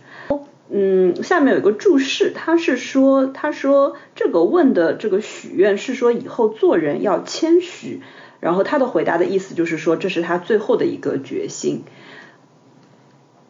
[0.67, 8.01] 嗯，下面有一个注释，他是说：“他说这个问的这个许愿是说以后做人要谦虚。”
[8.41, 11.85] 然后他的回答的意思就是说，这是他最后的一个决心。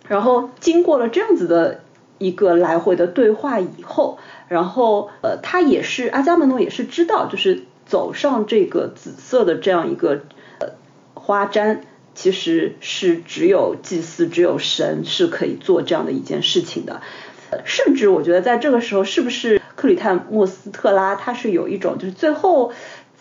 [0.07, 1.81] 然后经过了这样子的
[2.19, 10.21] 一个来回的对话以后，然后呃，他也是阿伽门农也是知道，就是走上这个紫色的这样一个
[10.59, 10.69] 呃
[11.13, 11.79] 花毡，
[12.15, 17.01] 其实是只有祭祀，只有神是可以做这样的一件事情的。
[17.65, 22.71] 甚至我觉得在这个时候，是不是克里泰莫斯特拉他是有一种就是最后。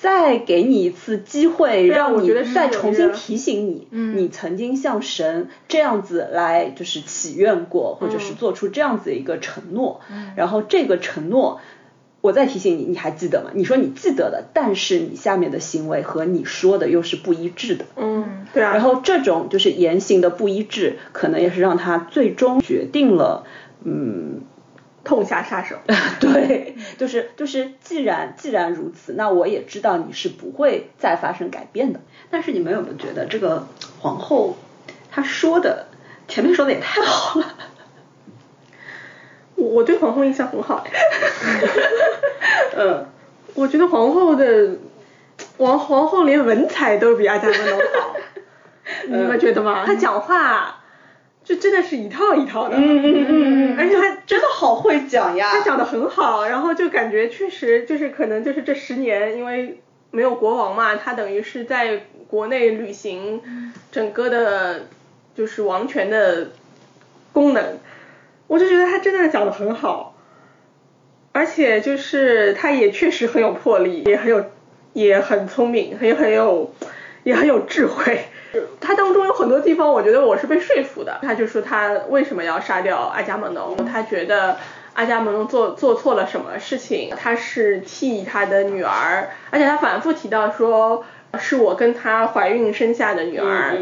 [0.00, 10.00] 再给你一次机会，让你再重新提醒你，你曾经向神这样子来就是祈愿过，或者是做出这样子的一个承诺。
[10.36, 11.60] 然后这个承诺，
[12.20, 13.50] 我再提醒你，你还记得吗？
[13.54, 17.84] 你说你记得的，但是你下面的行为和你说的又是不一致的。
[17.96, 18.72] 嗯，对啊。
[18.72, 23.44] 然后这种就是言行的不一致，可能也是让他最终决定了，
[23.84, 24.42] 嗯。
[25.02, 25.76] 痛下杀手，
[26.20, 32.00] 对，就是就是，既然既然如此，那我也知道你是不会再发生改变的。
[32.30, 33.66] 但是你们有没有觉得这个
[33.98, 34.56] 皇后
[35.10, 35.86] 她说的
[36.28, 37.46] 前面说的也太好了？
[39.60, 40.84] 我我对皇后印象很好，
[42.76, 43.06] 嗯，
[43.54, 44.70] 我觉得皇后的
[45.58, 48.16] 王皇后连文采都比阿伽门农好，
[49.08, 49.84] 你们觉得吗？
[49.86, 50.76] 她讲话。
[51.42, 59.80] 就真的是一套一套的，嗯嗯嗯嗯，而且他真的好会讲呀，他讲的很好，然后就感觉确实就是可能就是这十年因为
[60.12, 63.40] 没有国王嘛，他等于是在国内履行
[63.90, 64.82] 整个的，
[65.34, 66.50] 就是王权的
[67.32, 67.78] 功能，
[68.50, 70.12] 我就觉得他真的讲的很好，
[71.30, 74.44] 而且就是他也确实很有魄力，也很有
[74.92, 76.74] 也很聪明，也很有
[77.22, 78.24] 也很有智慧。
[78.80, 81.20] 他当中有很多地方，我觉得我是被说服的。
[81.22, 83.76] 他就说他为什么要杀掉阿伽门农？
[83.86, 84.56] 他觉得
[84.94, 87.14] 阿伽门农做做错了什么事情？
[87.16, 91.04] 他是替他的女儿，而且他反复提到说
[91.38, 93.76] 是我跟她怀孕生下的女儿，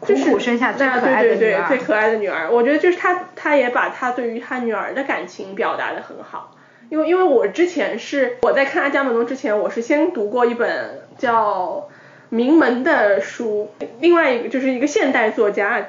[0.00, 2.50] 苦苦生下最可爱的女儿，最可爱的女儿。
[2.50, 6.56] 我觉得就是她，她也把她对于她女儿的感情表达的很好。
[6.90, 11.88] 因为因为我之前是我在看阿伽门农之前，我是先读过一本叫
[12.28, 15.86] 《名门》的书，另外一个就是一个现代作家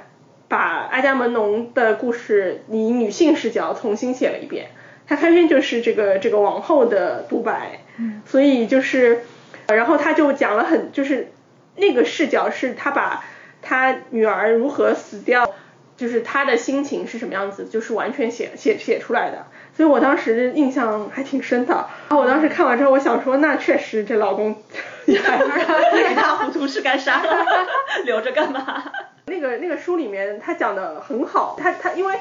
[0.48, 0.58] 把
[0.92, 4.68] 阿伽门农的故事以女性视角重新写了一遍。
[5.08, 7.80] 他开篇就是这个这个王后的独白，
[8.26, 9.24] 所以就是，
[9.74, 11.32] 然后他就讲了很就是
[11.76, 13.24] 那个视角是他把
[13.62, 15.54] 他女儿如何死掉，
[15.98, 19.46] 就是他的心情是什么样子，就是完全写写写出来的。
[19.76, 21.74] 所以我当时印象还挺深的。
[22.10, 24.62] 然后我当时看完之后，我想说，那确实这老公
[25.06, 27.22] 一塌糊涂是干啥？
[28.06, 28.84] 留着干嘛？
[29.28, 32.16] 那个那个书里面他讲的很好，他他因为。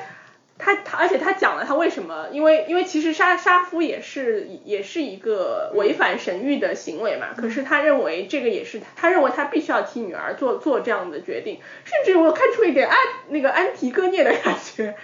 [0.61, 7.29] 他他，而且他讲了他为什么，因为因为其实杀杀夫也是也是一个违反神谕的行为嘛。
[7.37, 12.97] 可是他认为这个也是他认为他必须要替女儿做做这样的决定，甚至我看出一点安
[13.29, 14.95] 那个安提戈涅的感觉，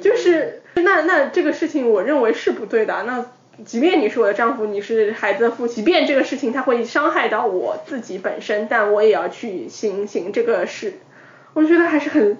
[0.00, 3.02] 就是那那这个事情我认为是不对的。
[3.02, 3.26] 那
[3.64, 10.94] 即便你是我的丈夫，你是孩子的父亲，即便这个事情他会伤害到我自己本身，但我也要去行行这个事。
[11.52, 12.38] 我觉得还是很。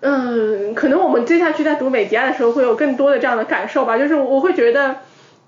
[0.00, 4.98] 嗯，可能我们接下去在读美迪亚的时候会有更多的这样的感受吧，就是我会觉得，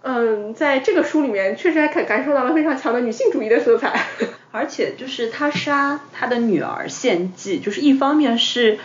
[0.02, 4.06] 嗯，在这个书里面确实还感感受到了非常强的女性主义的色彩，
[4.50, 8.78] 而且就是他杀他的女儿献祭，就是一方面是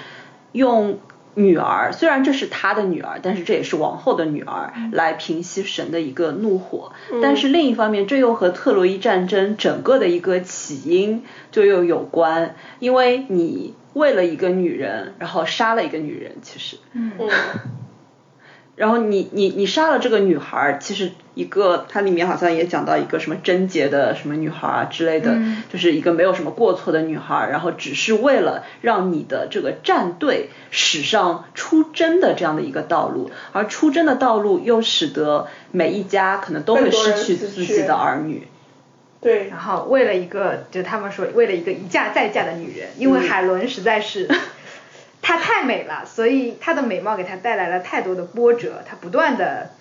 [0.52, 1.00] 用
[1.34, 6.92] 女儿，虽然这是他的女儿，但是这也是王后的女儿来平息神的一个怒火，
[7.24, 13.74] 但是另一方面这又和特洛伊战争整个的一个起因就又有关，因为你。
[13.96, 17.14] 为了一个女人，然后杀了一个女人，其实，嗯，
[18.76, 25.34] 然后你你你杀了这个女孩，其实一个它里面好像也讲到一个什么贞洁的什么女孩啊之类的，
[25.72, 38.46] 就是一个没有什么过错的女孩，然后只是为了让你的这个战队驶上出征的这样的一个道路，而出征的道路又使得每一家可能都会失去自己的儿女。
[39.26, 44.30] 对，然后为了一个，就他们说为了一个一嫁再嫁的女人，因为海伦实在是，
[45.24, 49.72] 她太美了，所以她的美貌给她带来了太多的波折，她不断的，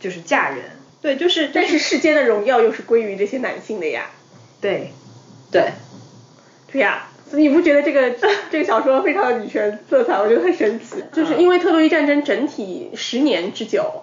[0.00, 0.58] 就是嫁人。
[1.00, 4.06] 对，就是，但是世间的荣耀又是归于这些男性的呀。
[4.60, 4.90] 对，
[5.52, 5.70] 对，
[6.72, 8.10] 对呀，你不觉得这个
[8.50, 10.18] 这个小说非常的女权色彩？
[10.18, 14.02] 我觉得很神奇，就是因为特洛伊战争整体十年之久。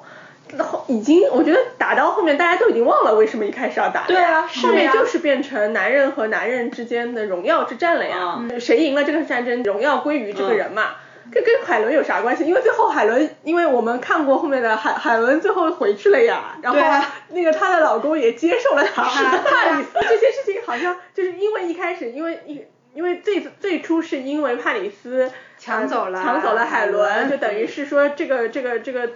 [0.60, 4.03] 后已经，我觉得打到后面大家都已经忘了为什么一开始要打。
[4.08, 8.39] 对啊，后面就是变成男人和男人之间的荣耀之战了呀。
[8.60, 10.95] 谁赢了这个战争，荣耀归于这个人嘛。
[11.31, 12.45] 跟跟海伦有啥关系？
[12.45, 16.55] 因为最后海伦，因为我们看过后面的海海伦最后回去了呀。
[16.62, 16.79] 然后
[17.29, 19.03] 那个她的老公也接受了她。
[19.03, 29.10] 帕里斯这些事情好像就是因为一开始，因为一因为最最初是因为帕里斯抢走了抢走了海伦，就等于是说这个这个这个。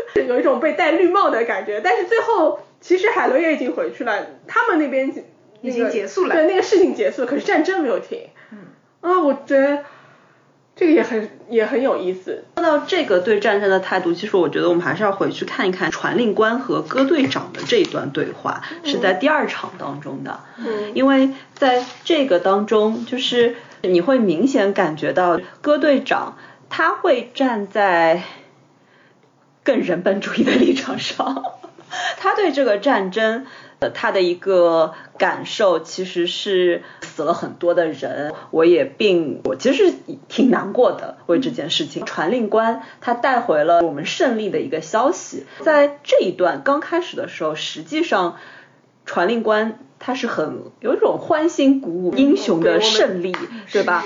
[0.26, 5.12] 有一种被戴绿帽的感觉，但是最后其实海伦也已经回去了，他们那边
[5.62, 8.20] 已经结束了，对那个事情结束了，可是战争没有停。
[8.52, 8.58] 嗯
[9.00, 9.78] 啊，我觉得
[10.76, 12.44] 这个也很也很有意思。
[12.56, 20.40] 说到这个对战争的态度，其实我觉得我们还是要回去看一看传令官和歌队长的这一段对话，是在第二场当中的。
[20.58, 26.36] 嗯，因为在这个当中，就是你会明显感觉到歌队长
[26.68, 28.22] 他会站在。
[29.68, 31.44] 更人本主义的立场上，
[32.16, 33.44] 他对这个战争，
[33.80, 39.92] 呃，他的一个感受其实是死了很多的人，我也并我其实
[40.26, 42.06] 挺难过的为这件事情。
[42.06, 48.38] 传令官他带回了我们胜利的一个消息，在这一段刚开始的时候，实际上
[49.04, 53.36] 传令官他是很有一种欢欣鼓舞英雄的胜利，
[53.70, 54.02] 对吧？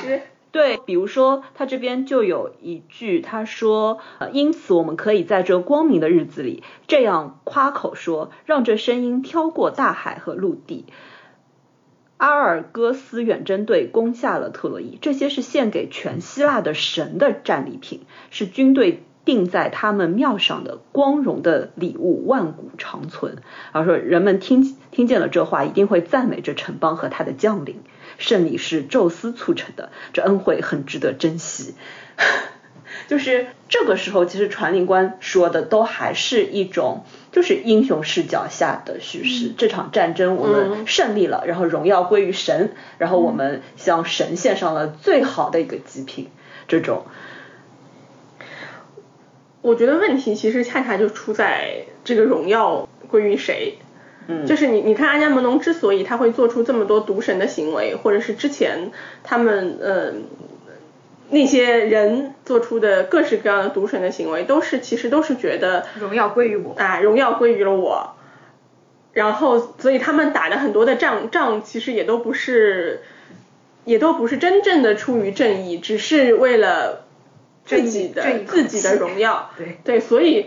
[0.52, 10.84] 对，比如说他这边就有一句，他说，呃，因此我们可以在这光明的日子里这样夸口说，让这声音飘过大海和陆地。
[12.18, 23.38] 阿尔戈斯远征队攻下了特洛伊，这些是献给全希腊的神的战利品，是军队钉在他们庙上的光荣的礼物，万古长存。
[23.72, 27.80] 而说人们听听见了这话，一定会赞美这城邦和他的将领。
[28.18, 31.74] 胜利是宙斯促成的，这恩惠很值得珍惜。
[33.08, 39.52] 就是这个时候，其实传令官说的都还是一种，就是英雄视角下的叙事。
[39.56, 46.28] 这场战争我们胜利了，然后荣耀归于神，然后我们向神献上了最好的一个祭品。
[46.68, 47.06] 这种，
[49.62, 53.78] 我觉得问题其实恰恰就出在这个荣耀归于谁。
[54.28, 58.90] 嗯，就是你你看阿伽门农之所以他会做出这么多毒神的行为，或者是之前
[59.22, 60.12] 他们呃
[61.30, 68.14] 那些人做出的各式各样的毒神的行为，都是其实都是觉得荣耀归于我啊，荣耀归于了我。
[69.14, 73.02] 然后，所以他们打的很多的仗仗，其实也都不是，
[73.84, 77.04] 也都不是真正的出于正义，只是为了
[77.66, 79.50] 自己的自己的荣耀。
[79.58, 80.46] 对对，所以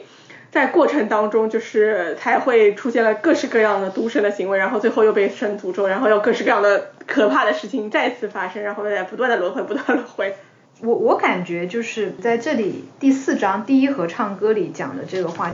[0.56, 10.34] 在过程当中，就是才会出现了各式各样的毒神的行为，然后最后又被神诅咒，然后又各式各样的可怕的事情再次发生，然后在不断的轮回，不断轮回。
[10.80, 15.52] 我我感觉就是在这里第四章第一和唱歌里讲的这个话，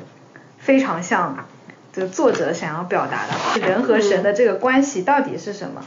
[0.60, 1.48] 非常像。
[1.94, 5.84] 这个作者想要表达的，人和神的这个关系到底是什么？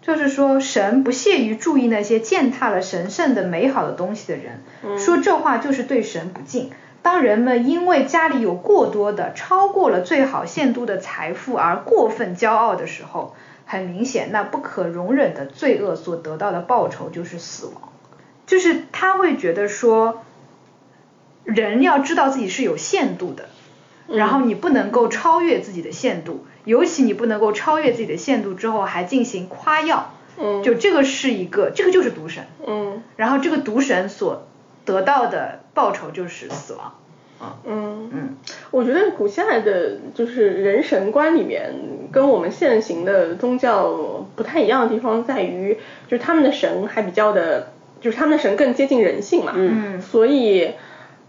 [0.00, 6.70] 就是说，神不屑于注意那些践踏了神圣的美好的东西的人，说这话就是对神不敬。
[7.04, 13.36] 当人们因为家里有过多的超过了最好限度的财富而过分骄傲的时候，
[13.66, 17.92] 很明显，那不可容忍的罪恶所得到的报酬就是死亡。
[18.46, 20.22] 就是他会觉得说，
[21.44, 23.50] 人要知道自己是有限度的。
[24.06, 34.46] 然后你不能够超越自己的限度，尤其你不能够超越自己的限度之后还进行夸耀，嗯，就这个是一个，这个就是毒神，嗯，然后这个毒神所
[34.84, 36.94] 得到的报酬就是死亡，
[37.66, 38.36] 嗯嗯，
[38.70, 41.72] 我觉得古希腊的就是人神观里面
[42.12, 45.78] 跟我们现行的宗教不太一样的地方在于，
[46.08, 50.72] 就是他们的神还比较的，就是他们的神更接近人性嘛，嗯，所以，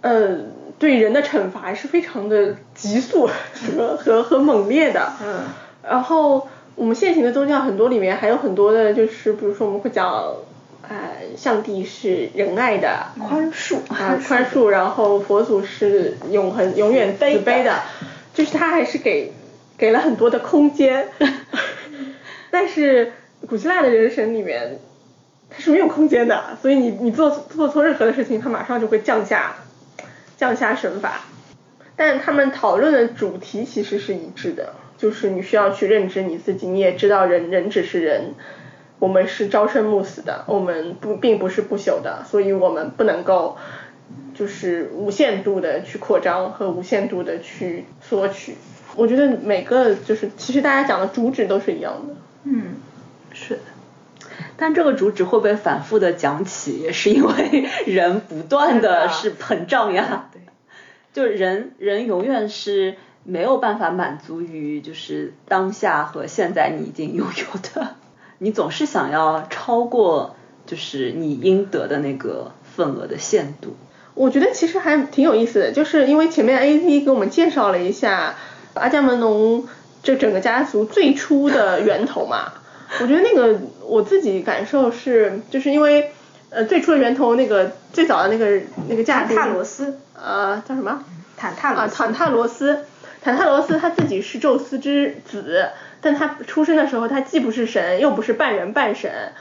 [0.02, 0.38] 呃。
[0.78, 3.30] 对人的惩罚是非常的急速
[3.78, 5.44] 和和和猛烈的，嗯，
[5.90, 10.36] 然后我们现行的宗教很多里面还有很多的，就是比如说我们会讲，呃，
[11.36, 17.82] 上帝是仁爱的，宽恕啊，宽恕，然后佛祖是永恒永远慈悲的，
[18.34, 19.34] 就是他还是给
[19.78, 21.10] 给了很多的空间，
[22.52, 23.14] 但是
[23.48, 24.80] 古希腊的人神里面
[25.50, 29.56] 他是没有空间的，所以你你做做错任何的事情，他马上就会降下。
[30.38, 31.22] 降下神罚，
[31.96, 38.34] 但他们讨论的主题其实是一致的，就是你需要去认知你自己，你也知道人人只是人，
[39.06, 43.56] 我们是朝生暮死的，我们不并不是不朽的，所以我们不能够
[44.34, 48.56] 就是无限度的去扩张和无限度的去索取。
[48.96, 52.16] 我觉得每个就是其实大家讲的主旨都是一样的。
[52.46, 52.78] 嗯，
[53.32, 53.62] 是的。
[54.58, 60.32] 但这个主旨会不会反复的讲起，也是因为人不断 的是膨胀呀。
[60.34, 60.42] 对，
[61.14, 67.96] 就人人永远是没有办法满足于就是当下和现在你已经拥有的，
[68.40, 73.76] 你总是想要超过就是你应得的那个份额的限度。
[74.14, 78.36] 我觉得其实还挺有意思的，就是因为前面 A Z 给我们介绍了一下
[78.74, 79.68] 阿伽门农
[80.04, 82.54] 这整个家族最初的源头嘛。
[83.02, 86.12] 我觉得那个我自己感受是，就是因为
[86.50, 91.04] 呃最初的源头那个最早的那个那个家族，塔罗斯，呃叫什么？
[91.36, 91.94] 坦塔罗斯。
[91.94, 92.86] 啊，坦塔罗斯，
[93.26, 95.70] 坦塔罗斯他自己是宙斯之子，
[96.00, 99.34] 但他出生的时候他既不是神，又不是半人半神，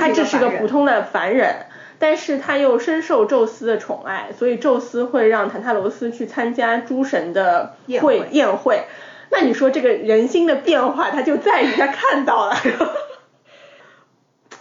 [0.00, 1.66] 他只是个普通的凡人，
[1.98, 8.86] 但是他又深受宙斯的宠爱，所以宙斯会让坦塔罗斯去参加诸神的会宴会。
[9.28, 12.56] 那你说这个人心的变化，他就在于他看到了，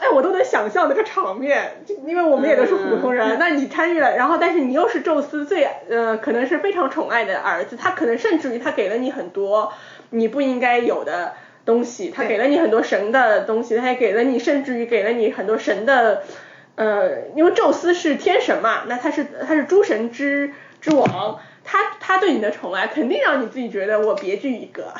[0.06, 3.38] 哎，我都能想象那个场面，就因为我们也都是普通人。
[3.40, 9.74] 那你参与了，然后但是你又是宙斯最呃可能是非常宠爱的儿子，他可能甚至于他给了你很多
[10.12, 11.34] 你不应该有的
[11.66, 16.24] 东西，他给了你很多神的东西，他也给了你甚至于给了你很多神的
[16.76, 20.52] 呃，因为宙斯是天神嘛，那他是他是诸神之
[20.82, 21.40] 之王。
[21.68, 24.94] 他他对你的宠爱肯定让你自己觉得我别具一格，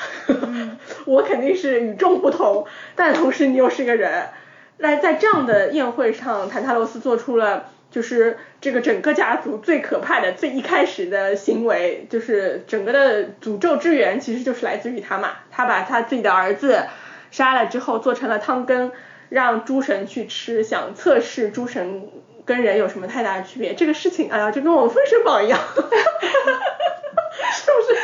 [1.06, 4.30] 我肯定是与众不同，但同时你又是个人。
[4.78, 15.32] 那在这样的宴会上，坦塔罗斯做出了就是这个整个家族最可怕的最一开始的行为，就是整个的诅咒之源其实就是来自于他嘛。
[15.52, 16.86] 他把他自己的儿子
[17.32, 18.92] 杀了之后做成了汤羹，
[19.30, 22.10] 让诸神去吃，想测试诸神。
[22.46, 23.74] 跟人有什么太大的区别？
[23.74, 27.98] 这个事情，哎呀，就跟我们封神榜一样， 是不是？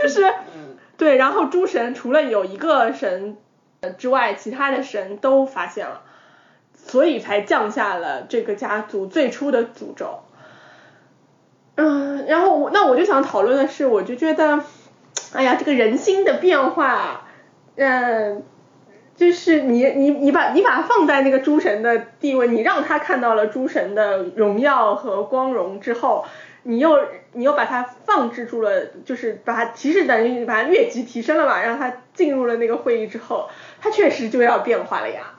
[0.00, 0.32] 就是，
[0.96, 1.16] 对。
[1.16, 3.36] 然后诸神除了有一个神
[3.98, 6.02] 之外，其他的神都发现了，
[6.88, 10.24] 所以才降下了这个家族最初的诅咒。
[11.76, 14.64] 嗯，然后我那我就想讨论的是，我就觉得，
[15.32, 17.26] 哎呀，这个人心的变化，
[17.76, 18.42] 嗯。
[19.16, 26.24] 就是你你你把你把它放在那个诸神的地位，你让他看到了诸神的荣耀和光荣之后，
[26.62, 26.96] 你又
[27.32, 33.48] 你又把它放置住了，就是把它其实等于把它越级提升了嘛，让他进入了那个会议之后，
[33.80, 35.37] 他确实就要变化了呀。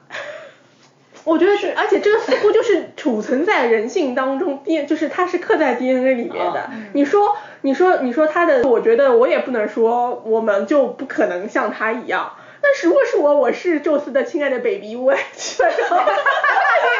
[1.26, 6.70] 我觉得是，而且这个似乎就是储存在人性当中，D 就是它是刻在 DNA 里面的。
[6.94, 12.34] 你说，你说，你说他的，我觉得我也不能说我们就不可能像他一样。
[12.62, 16.12] 但是如果是我，我是宙斯的亲爱的 baby，我也觉得，哈哈哈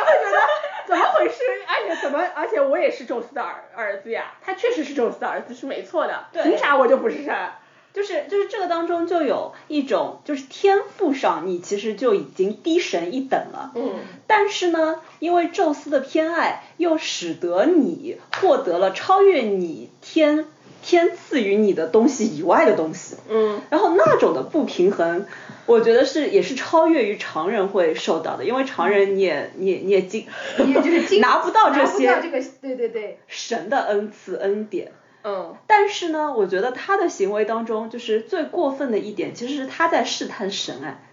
[0.06, 0.38] 会觉得
[0.88, 1.44] 怎么回事？
[1.68, 7.34] 而且怎么，而且我也是宙斯的儿儿子呀，他确实是宙斯的儿子是没错的，凭啥我就不是神？
[7.94, 13.96] 就是就是这个当中就有一种就是天赋上你其实就已经低神一等了，嗯，
[14.28, 20.46] 但是呢，因为宙斯的偏爱又使得你获得了超越你天
[20.82, 25.26] 天赐予你的东西以外的东西，嗯，然后那种的不平衡，
[25.66, 30.26] 我觉得是也是超越于常人会受到的，因为常人你也你也你也经
[30.66, 34.92] 也就是 拿不到这些这个对对对神的恩赐恩典。
[35.24, 41.04] 嗯，但是呢，我觉得他的行为当中，就是最过分的一点，其实是他在试探神哎。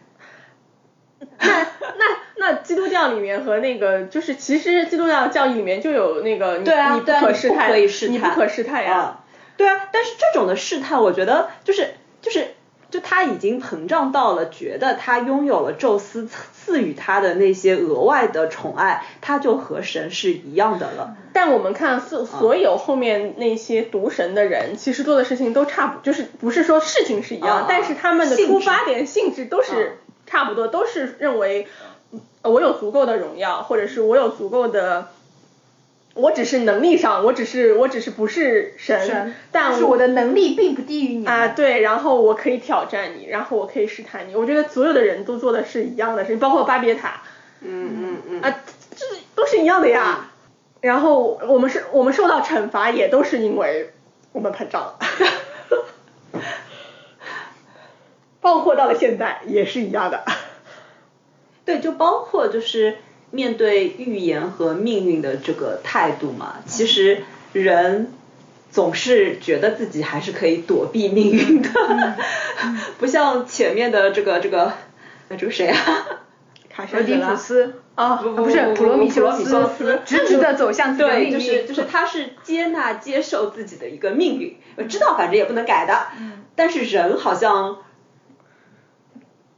[1.38, 2.04] 那那
[2.36, 7.72] 那基督教里面和那个，就是其实基督教教义里面就有那个，对啊，你不可试探，
[8.10, 9.24] 你不可试探呀。
[9.56, 12.55] 对啊，但是这种的试探，我觉得就是就是。
[12.96, 21.14] 就他已经膨胀到了，觉得他拥有了宙斯赐予他的那些额外的宠爱，他就和神是一样的了。
[21.34, 31.68] 但我们看所所有后面那些毒神的人，其实做的事情都差不，就是不是说事情是一样，但是他们的出发点性质都是差不多，都是认为
[32.44, 35.08] 我有足够的荣耀，或者是我有足够的。
[36.16, 41.48] 我只是能力上，我只是我只是不是神，但是我的能力并不低于你啊。
[41.48, 44.34] 对，然后我可以挑战你，然后我可以试探你。
[44.34, 47.22] 我觉得所有的人都做的是一样的事情，包括巴别塔。
[47.60, 48.40] 嗯嗯嗯。
[48.40, 48.62] 啊，
[48.96, 49.04] 这
[49.34, 50.30] 都是一样的呀。
[50.80, 53.92] 然后我们是，我们受到惩罚也都是因为
[54.32, 54.98] 我们膨胀了。
[58.40, 60.24] 包括到了现在也是一样的。
[61.66, 62.96] 对，就包括就是。
[63.30, 67.22] 面对预言和命运的这个态度嘛，其实
[67.52, 68.12] 人
[68.70, 71.70] 总是觉得自己还是可以躲避命运的，
[72.98, 74.72] 不像前面的这个这个
[75.28, 75.76] 那这个谁啊？
[76.68, 81.30] 卡俄狄浦斯啊，不不是普罗米修斯，直直的走向自己的命运。
[81.30, 86.08] 对，就是就是他是接纳接受自己的一个命运，知道反正也不能改的。
[86.54, 87.78] 但是人好像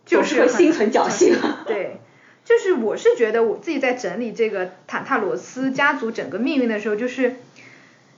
[0.07, 1.37] 就是会心存侥幸。
[1.67, 2.01] 对。
[2.49, 7.37] 就是我是觉得我自己在整理这个坦塔罗斯家族整个命运的时候，就是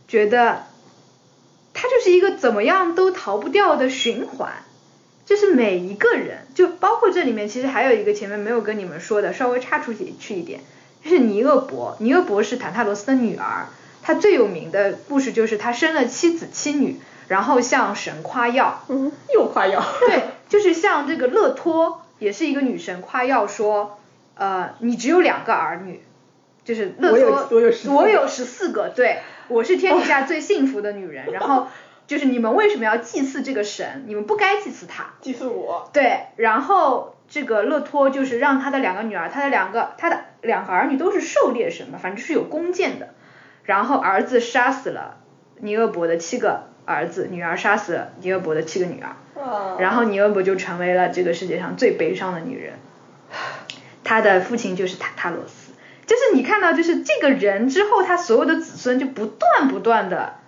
[0.07, 0.67] 觉得
[1.75, 4.53] 它就是一个怎么样都逃不掉的循环，
[5.27, 10.61] 就是每一个人，就包括这里面其实还有一个前面没有跟你们说的，稍微插出去去一点，
[11.03, 13.67] 就是尼厄伯，尼厄伯是坦塔罗斯的女儿，
[14.01, 23.97] 她最有名的故事就是她生了七子七女，然后向神夸耀，嗯，又夸耀，对，就是像这个勒托也是一个女神夸耀说。
[24.41, 26.01] 呃，你只有两个儿女，
[26.65, 29.19] 就是勒索，我有十四个，对，
[29.49, 31.31] 我是天底下最幸福的女人。
[31.31, 31.67] 然后
[32.07, 34.05] 就是你们为什么要祭祀这个神？
[34.07, 35.91] 你们不该祭祀他，祭祀我。
[35.93, 43.11] 对，然后这个勒托就是让他的两个女儿，他的两个他的两个儿女都是狩猎神嘛，反正是有弓箭的。
[43.65, 45.19] 然后儿子杀死了
[45.59, 49.77] 尼厄伯的七个儿子，女儿杀死了尼厄伯的七个女儿。
[49.79, 52.79] 然后尼厄伯就成为了这个世界上最悲伤的女人。
[54.11, 55.71] 他的父亲就是塔塔罗斯，
[56.05, 60.41] 就是你看到就是这个人之后，他所有的子孙就不断不断的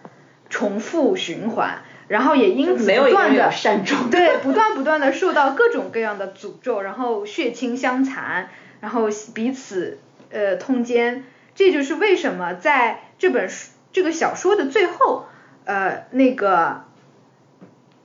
[0.51, 8.49] 重复循环，然后也因此不断的善终，对， 不断不断的受到各种各样的诅咒，然后血亲相残，
[8.81, 10.01] 然后彼此
[10.33, 11.23] 呃通奸，
[11.55, 15.27] 这就是为什么在这本书这个小说的最后，
[15.67, 16.83] 呃那个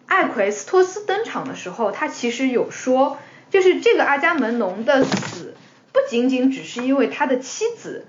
[0.05, 3.17] 艾奎斯托斯登场的时候，他其实有说。
[3.49, 5.26] 就是这个阿伽门农的死，
[5.97, 8.05] 不仅仅只是因为他的妻子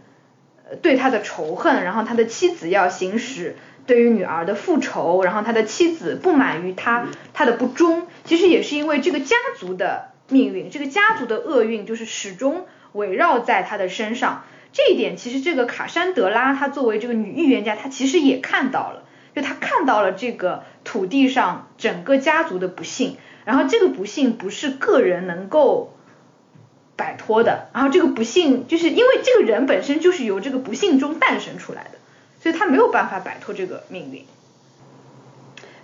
[0.68, 14.45] 呃对他的仇恨，然后他的妻子要行使对于女儿的复仇，然后他的妻子不满于他他的不忠，其实也是因为这个家族的命运，这个家族的厄运就是始终围绕在他的身上。
[14.70, 23.16] 这一点其实这个卡珊德拉她作为这个女预言家，她其实也看到了，就她看到了这个土地上整个家族的不幸。
[23.47, 25.95] 然后这个不幸不是个人能够
[26.99, 31.99] 摆脱的，然后这个不幸就是因为这个人本身就是由这个不幸中诞生出来的，
[32.43, 34.27] 所以他没有办法摆脱这个命运。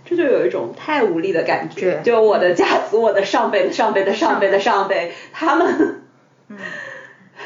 [0.05, 6.03] 这就有一种太无力的感觉，就我的家族，我的上辈的上辈的上辈的上辈，他们。
[6.49, 6.59] 嗯。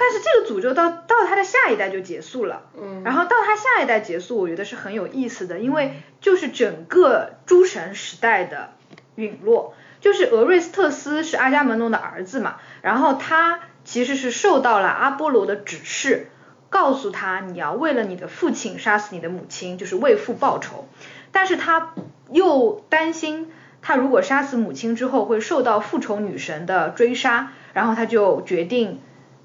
[0.01, 3.03] 但是这个诅咒到到他的下一代就结束了，嗯。
[3.05, 8.73] 然后到他下一代结束，我觉得是很有意思的，因为就是整个诸神时代的
[9.17, 9.75] 陨落。
[10.01, 16.29] 就是俄瑞斯特斯是阿伽门农的儿子嘛，然后他其实是受到了阿波罗的指示，
[16.71, 20.89] 告诉他你要为了你的父亲杀死你的母亲，就是为父报仇。
[21.33, 21.95] 但是他
[22.31, 23.51] 又担心，
[23.83, 29.01] 他如果杀死母亲之后会受到复仇女神的追杀，然后他就决定，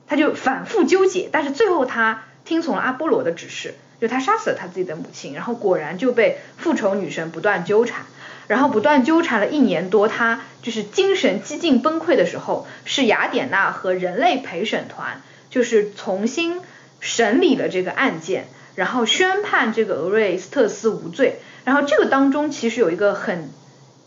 [0.07, 8.05] 他就反复纠结，但是最后他听从了阿波罗的指示，就他杀死了他自己的母亲，然后果然就被复仇女神不断纠缠，
[8.47, 16.61] 然后不断纠缠了一年多，他就是精神几近崩溃的时候，是雅典娜和人类陪审团就是重新
[16.99, 21.39] 审理了这个案件，然后宣判这个俄瑞斯特斯无罪。
[21.65, 23.49] 然后这个当中其实有一个很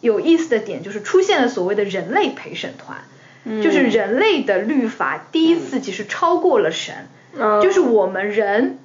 [0.01, 2.99] 有意思的点，就是出现了所谓的人类陪审团，
[3.62, 7.09] 就是人类的律法第一次其实超过了神，
[7.62, 8.78] 就是我们人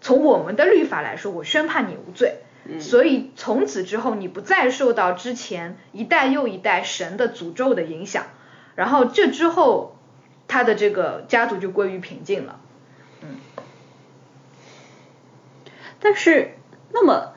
[0.00, 2.36] 从我们的律法来说，我宣判你无罪，
[2.80, 8.26] 所以从此之后你不再受到之前一代又一代神的诅咒的影响，
[8.74, 9.96] 然后这之后
[10.48, 12.60] 他的这个家族就归于平静了，
[13.22, 13.36] 嗯，
[16.00, 16.54] 但是
[16.92, 17.30] 那么。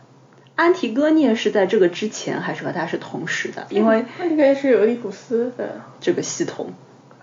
[0.57, 3.67] 安提戈涅是在这个之前还是和他是同时的？
[3.69, 6.73] 因为安提戈涅是俄狄浦斯的这个系统，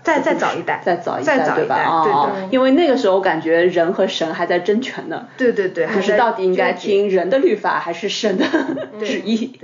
[0.05, 1.75] 再再早一代，再早一代对吧？
[1.75, 5.27] 啊，因为那个时候感觉人和神还在争权呢。
[5.37, 8.45] 对对对，就是到底应该听人的律法还是神的
[9.01, 9.59] 旨意？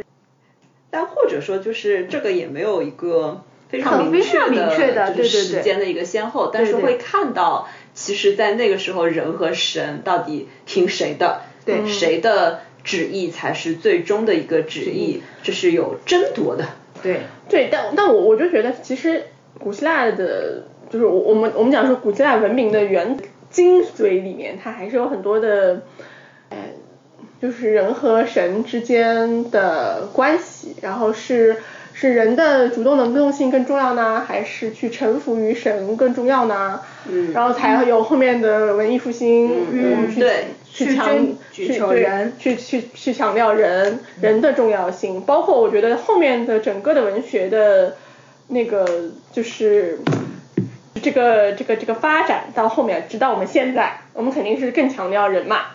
[0.90, 11.42] 但或者说就是这个也没有一个非常明确的就是时间的一个先后，但是会看到其实，在那个时候人和神到底听谁的？
[11.64, 12.62] 对，谁的？
[12.82, 16.64] 旨意才是最终的一个旨意，这是有争夺的。
[17.02, 19.24] 对对，但但我我就觉得，其实
[19.58, 23.18] 古希腊的，就是我我们我们讲说古希腊文明的原
[23.50, 25.82] 精髓里面，它还是有很多的，
[26.50, 26.56] 呃，
[27.42, 31.56] 就是人和神之间的关系，然后是
[31.92, 36.80] 是人的主动能动性更重要呢，还是去臣服于神更重要呢？
[37.08, 40.44] 嗯，然后才有后面的文艺复兴，嗯，对。
[40.72, 41.08] 去强
[41.50, 47.96] 去对去去去强调人人的重要性，包括我觉得后面的整个的文学的
[48.50, 49.98] 那个就是
[51.02, 55.68] 这个这个这个发展到后面，直到我们现在，我们肯定是更强调人嘛，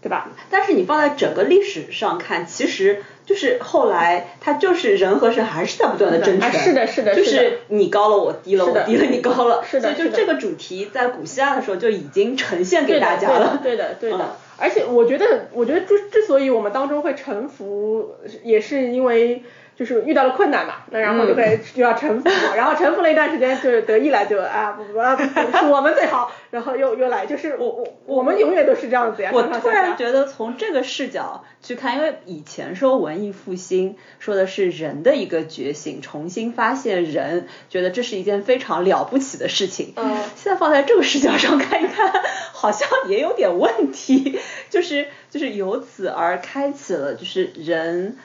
[0.00, 0.30] 对吧？
[0.50, 3.02] 但是你放在整个历史上看，其实。
[3.26, 19.44] 就是后来他就是人和神还是在不断的争权，是的，是的，就是你高了我低了，我低了你高了，是的，所以就这个主题在古希腊的时候就已经呈现给大家了，对的，对的，而且我觉得，我觉得之之所以我们当中会臣服，也是因为。
[19.80, 29.30] 就是遇到了困难嘛，那然后就会就要臣服，然后臣服了一段时间，就是得意了，就啊不不不，是我们最好，然后又又来，就是我我我们永远都是这样子呀。
[29.32, 39.94] 我突然觉得从这个视角去看，因为以前说文艺复兴说的是人的一个觉醒，重新发现人，觉得这是一件非常了不起的事情。
[39.96, 40.14] 嗯。
[40.36, 42.12] 现在放在这个视角上看一看，
[42.52, 48.18] 好像也有点问题，就是就是由此而开启了就是人。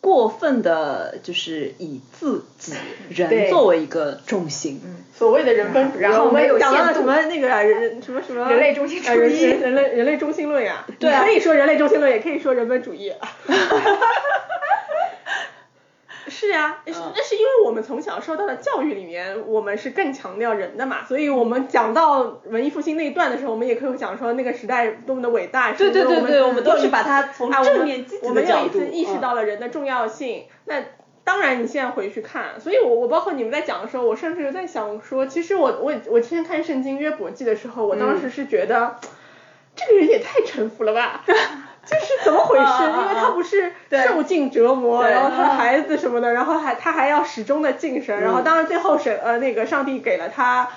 [0.00, 2.72] 过分的，就是以自己
[3.10, 4.80] 人作为一个重心，
[5.16, 8.50] 所谓的人分，然后我们讲了什么那个人什么什么？
[8.50, 13.12] 人类中心主义，人类人类中心论呀，对，可以说人类中心论，也可以说人本主义。
[16.28, 25.72] 是呀，那是因为我们从小受到的教育里面，我们是更强调人的嘛，所以我们讲到文艺复兴那一段的时候，我们也可以讲说那个时代多么的伟大。
[25.72, 28.28] 对对对对，我们都是把它从正面积极的角度。
[28.28, 30.44] 我们又一次意识到了人的重要性。
[30.66, 30.82] 那
[31.24, 38.96] 当然，你现在回去看，所以我我包括你们在讲的时候，我甚至在想说，其实我我我之前看圣经约伯记的时候，我当时是觉得
[39.76, 41.24] 这个人也太臣服了吧。
[41.90, 42.62] 就是怎么回事？
[42.84, 43.72] 因为他不是
[44.06, 50.68] 受尽折磨，然后他的孩子什么的，然后还他还要始终的敬神，然后当然最后神呃那个上帝给了他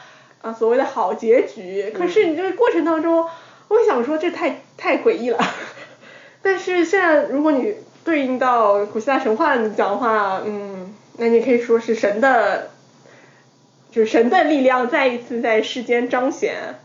[0.42, 1.94] 啊所谓的好结局。
[1.96, 3.28] 可是你这个过程当中，
[3.68, 5.38] 我想说这太太诡异了。
[6.42, 12.72] 但是现在如果你对应到古希腊神话讲的话，嗯，那你可以说是神的，
[13.92, 16.80] 就是神的力量再一次在世间彰显。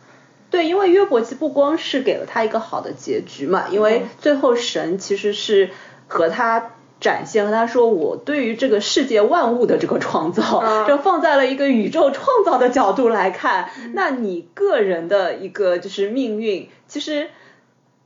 [0.51, 5.69] 对，因为约伯记不光是给了他一个好的结局嘛，因为最后神其实是
[6.07, 6.71] 和他
[7.01, 17.29] 展现和他说，我对于这个世界万物的这个创造，就放在了一个宇宙创造的角度来看，那你个人的一个就是命运，其实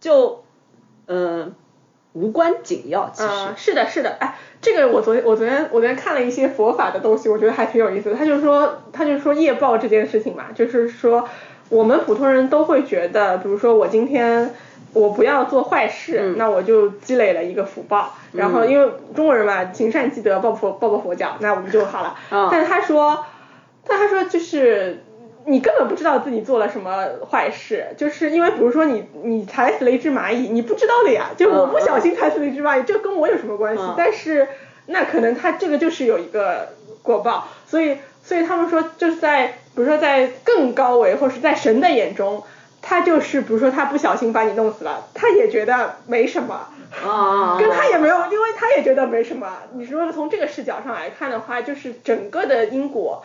[0.01, 0.45] 就
[1.07, 1.55] 嗯
[2.13, 3.09] 无关紧要。
[3.15, 8.17] 其实是的，是的，哎，这个我昨天我昨天我昨天看了一些佛法的东西，我觉得还挺有意思的。
[8.17, 11.29] 他就说他就说业报这件事情嘛，就是说。
[11.73, 14.55] 我们普通人都会觉得，比如说我今天
[14.93, 18.15] 我不要做坏事，那我就积累了一个福报。
[18.33, 22.15] 然后因为中国人嘛，行善积德，报佛报报佛脚，那我们就好了。
[22.51, 23.25] 但是他说，
[23.87, 25.03] 但他说就是
[25.47, 33.83] 你根本不知道自己做了什么坏事，就是因为比如说你你踩死了一只蚂蚁，你不知道的呀，就我不小心踩死了一只蚂蚁，这跟我有什么关系？
[33.97, 34.47] 但是
[34.87, 36.69] 那可能他这个就是有一个
[37.03, 42.43] 果报，所以所以他们说就是在比如说在更高维或是在神的眼中，
[42.81, 46.69] 他就是比如说他不小心把你弄死了，他也觉得没什么，
[47.05, 49.59] 啊， 跟他也没有，因为他也觉得没什么。
[49.75, 53.25] 你说从这个视角上来看的话，就是整个的因果。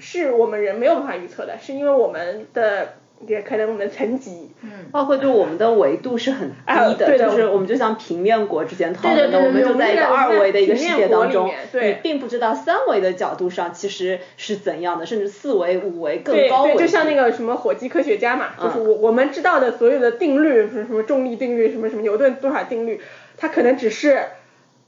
[0.00, 16.74] 是我们人没有办法预测的，是因为我们的也可能我们的层级，嗯，包括就我们的维度是很低的，就是我们就像平面国之间讨论的，我们就在一个二维的一个世界当中，你并不知道三维的角度上其实是怎样的，甚至四维、五维更高维。
[16.74, 23.00] 对，就像那个什么火鸡科学家嘛，就是我我们知道的所有的定律，什么什么重力定律，什么什么牛顿多少定律，
[23.36, 24.22] 它可能只是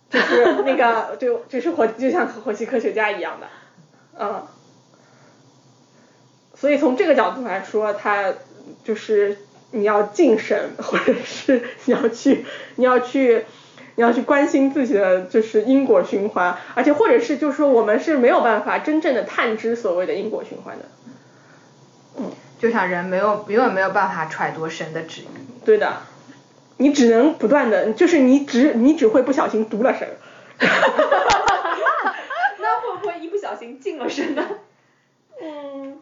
[0.08, 3.46] 就是那个 就就是火就像火鸡科学家一样的，
[4.18, 4.42] 嗯。
[6.60, 8.34] 所以从这个角度来说，他
[8.84, 9.38] 就是
[9.70, 12.44] 你要敬神，或者是你要去，
[12.74, 13.46] 你要去，
[13.94, 20.84] 你要去关心自己的就是因果循环，而且或者是就是说我们是没有办法真正的探知所谓的因果循环的。
[22.18, 25.28] 嗯，就像人没有永远没有办法揣度神的旨意。
[25.64, 26.02] 对的，
[26.76, 30.06] 你只能不断的，就是你只你只会不小心读了神。
[30.58, 32.16] 哈哈哈哈哈哈！
[32.58, 34.46] 那会不会一不小心进了神呢？
[35.40, 35.96] 嗯。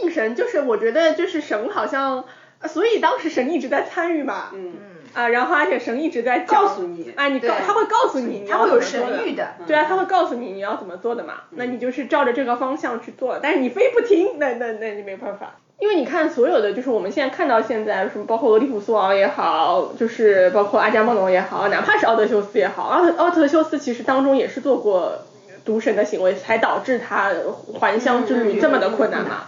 [0.00, 2.24] 敬神就是我觉得就是神好像，
[2.66, 4.72] 所以当时神一直在参与嘛，嗯。
[5.14, 25.18] 啊，然后而且神一直在告诉你，啊，你告他会告诉你，他会有神谕的，对啊，他会告诉你你要怎么做的嘛，那你就是照着这个方向去做，但是你非不听，那那那你没办法，因为你看所有的就是我们现在看到现在什么包括俄狄浦斯王也好，就是包括阿伽门农也好，哪怕是奥德修斯也好，奥特奥特修斯其实当中也是做过
[25.66, 27.30] 毒神的行为，才导致他
[27.78, 29.42] 还乡之旅这么的困难嘛。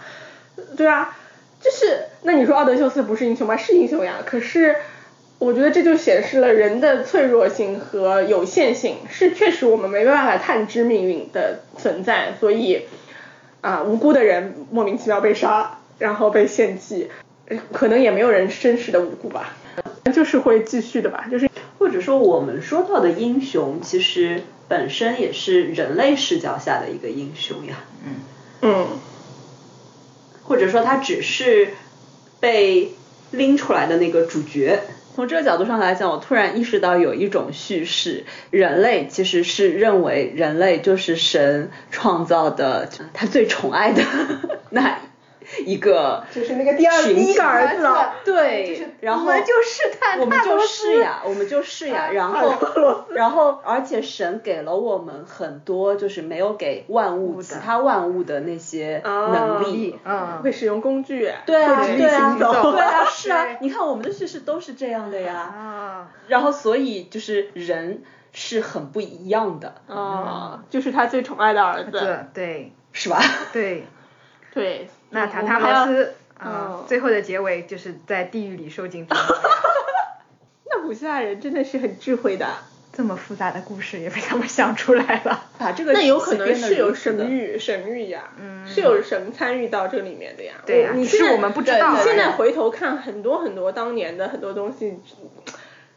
[0.77, 1.17] 对啊，
[1.61, 3.57] 就是那你说奥德修斯不是英雄吗？
[3.57, 4.17] 是英雄呀。
[4.25, 4.75] 可是
[5.37, 12.33] 我觉得这就显示了人的脆弱性和有限性，是确实我们没办法探知命运的存在。
[12.39, 12.85] 所以
[13.61, 17.09] 啊，无辜的人莫名其妙被杀，然后被献祭，
[17.73, 19.55] 可能也没有人真实的无辜吧，
[20.13, 21.27] 就是会继续的吧。
[21.29, 21.49] 就是
[21.79, 27.83] 或者说我们说到的英雄，其实本身也是人类视角下的一个英雄呀。
[28.05, 28.15] 嗯
[28.61, 28.87] 嗯。
[30.45, 31.69] 或者说他只是
[32.39, 32.91] 被
[33.31, 34.79] 拎出来的那个主角。
[35.15, 44.01] 从这个角度上来讲，我突然意识到有一种叙事，人类其实是认为人类就是神创造的，他最宠爱的
[44.69, 44.99] 那。
[45.65, 47.87] 一个就是那个第二第一个儿子，
[48.25, 73.19] 对，然后我们就试探，我们就是呀，我们就是呀， 然后然后而且神给了我们很多，就是没有给万物其他万物的那些能力，嗯，会使用工具，对啊，对啊，对啊， 是啊，你看我们的叙事都是这样的呀，啊，然后所以就是人是很不一样的，啊，就是他最宠爱的儿子，对，是吧？
[73.53, 73.85] 对，
[74.55, 74.87] 对。
[75.11, 79.23] 那塔塔罗斯，嗯，最后的结尾就是在地狱里受尽折磨。
[80.71, 82.47] 那古希腊人真的是很智慧的，
[82.91, 85.45] 这么复杂的故事也被他们想出来了。
[85.59, 90.55] 把这个那有可能是有神谕，神谕呀，嗯，是有神参与到这里面的呀。
[90.65, 91.93] 对呀，你是我们不知道。
[91.93, 94.99] 你现在回头看很多很多当年的很多东西，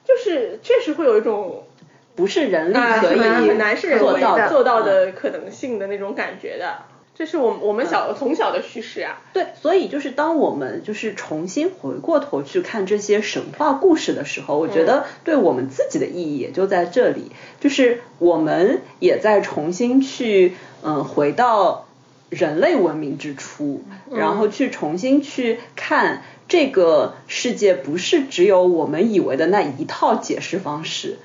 [0.05, 1.67] 就是确实会有一种
[2.15, 6.83] 不是人力可以很难是人做到做到的可能性的那种感觉的。
[7.19, 20.55] 这是我我们小从小的叙事啊，对，所以就是当我们就是重新回过头去看这些神话故事的时候，我觉得对我们自己的意义也就在这里，就是我们也在重新去
[20.85, 21.89] 嗯回到
[22.31, 31.19] 人类文明之初，然后去重新去看这个世界不是只有我们以为的那一套解释方式。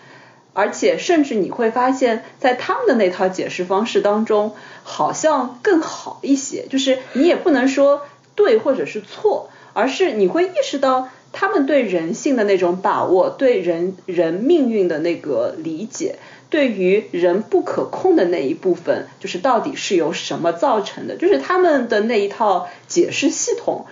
[0.53, 6.67] 而且，甚至你会发现，在他们的那套解释方式当中，好像更好一些。
[6.69, 8.03] 就是你也不能说
[8.35, 16.19] 对或者是错，而是你会意识到他们对人性的那种把握，对人人命运的那个理解，
[16.51, 23.87] 对于人不可控的那一部分，就是到底是由什么造成的，就是他们的那一套解释系统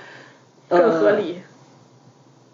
[0.69, 1.41] 更合理。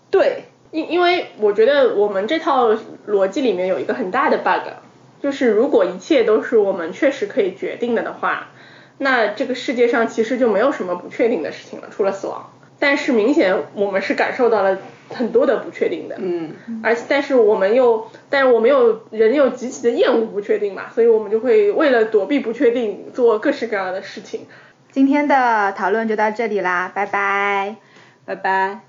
[0.09, 0.45] 对。
[0.71, 2.69] 因因为我觉得我们这套
[3.07, 4.69] 逻辑里面有一个很大的 bug，
[5.21, 8.49] 就是如果一切都是我们确实可以决定的的话，
[8.97, 12.51] 那这个世界上其实就没有什么不确定的事情了，除了死亡。
[12.79, 14.77] 但是明显我们是感受到了
[15.09, 16.51] 很多的不确定的，嗯，
[16.83, 24.45] 而但是我们又，但是我们又人又极其的厌恶不确定嘛，所以我们就会为了躲避不确定做各式各样的事情。
[24.91, 27.77] 今天的讨论就到这里啦，拜拜，
[28.25, 28.81] 拜拜，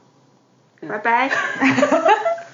[0.87, 1.31] 拜拜。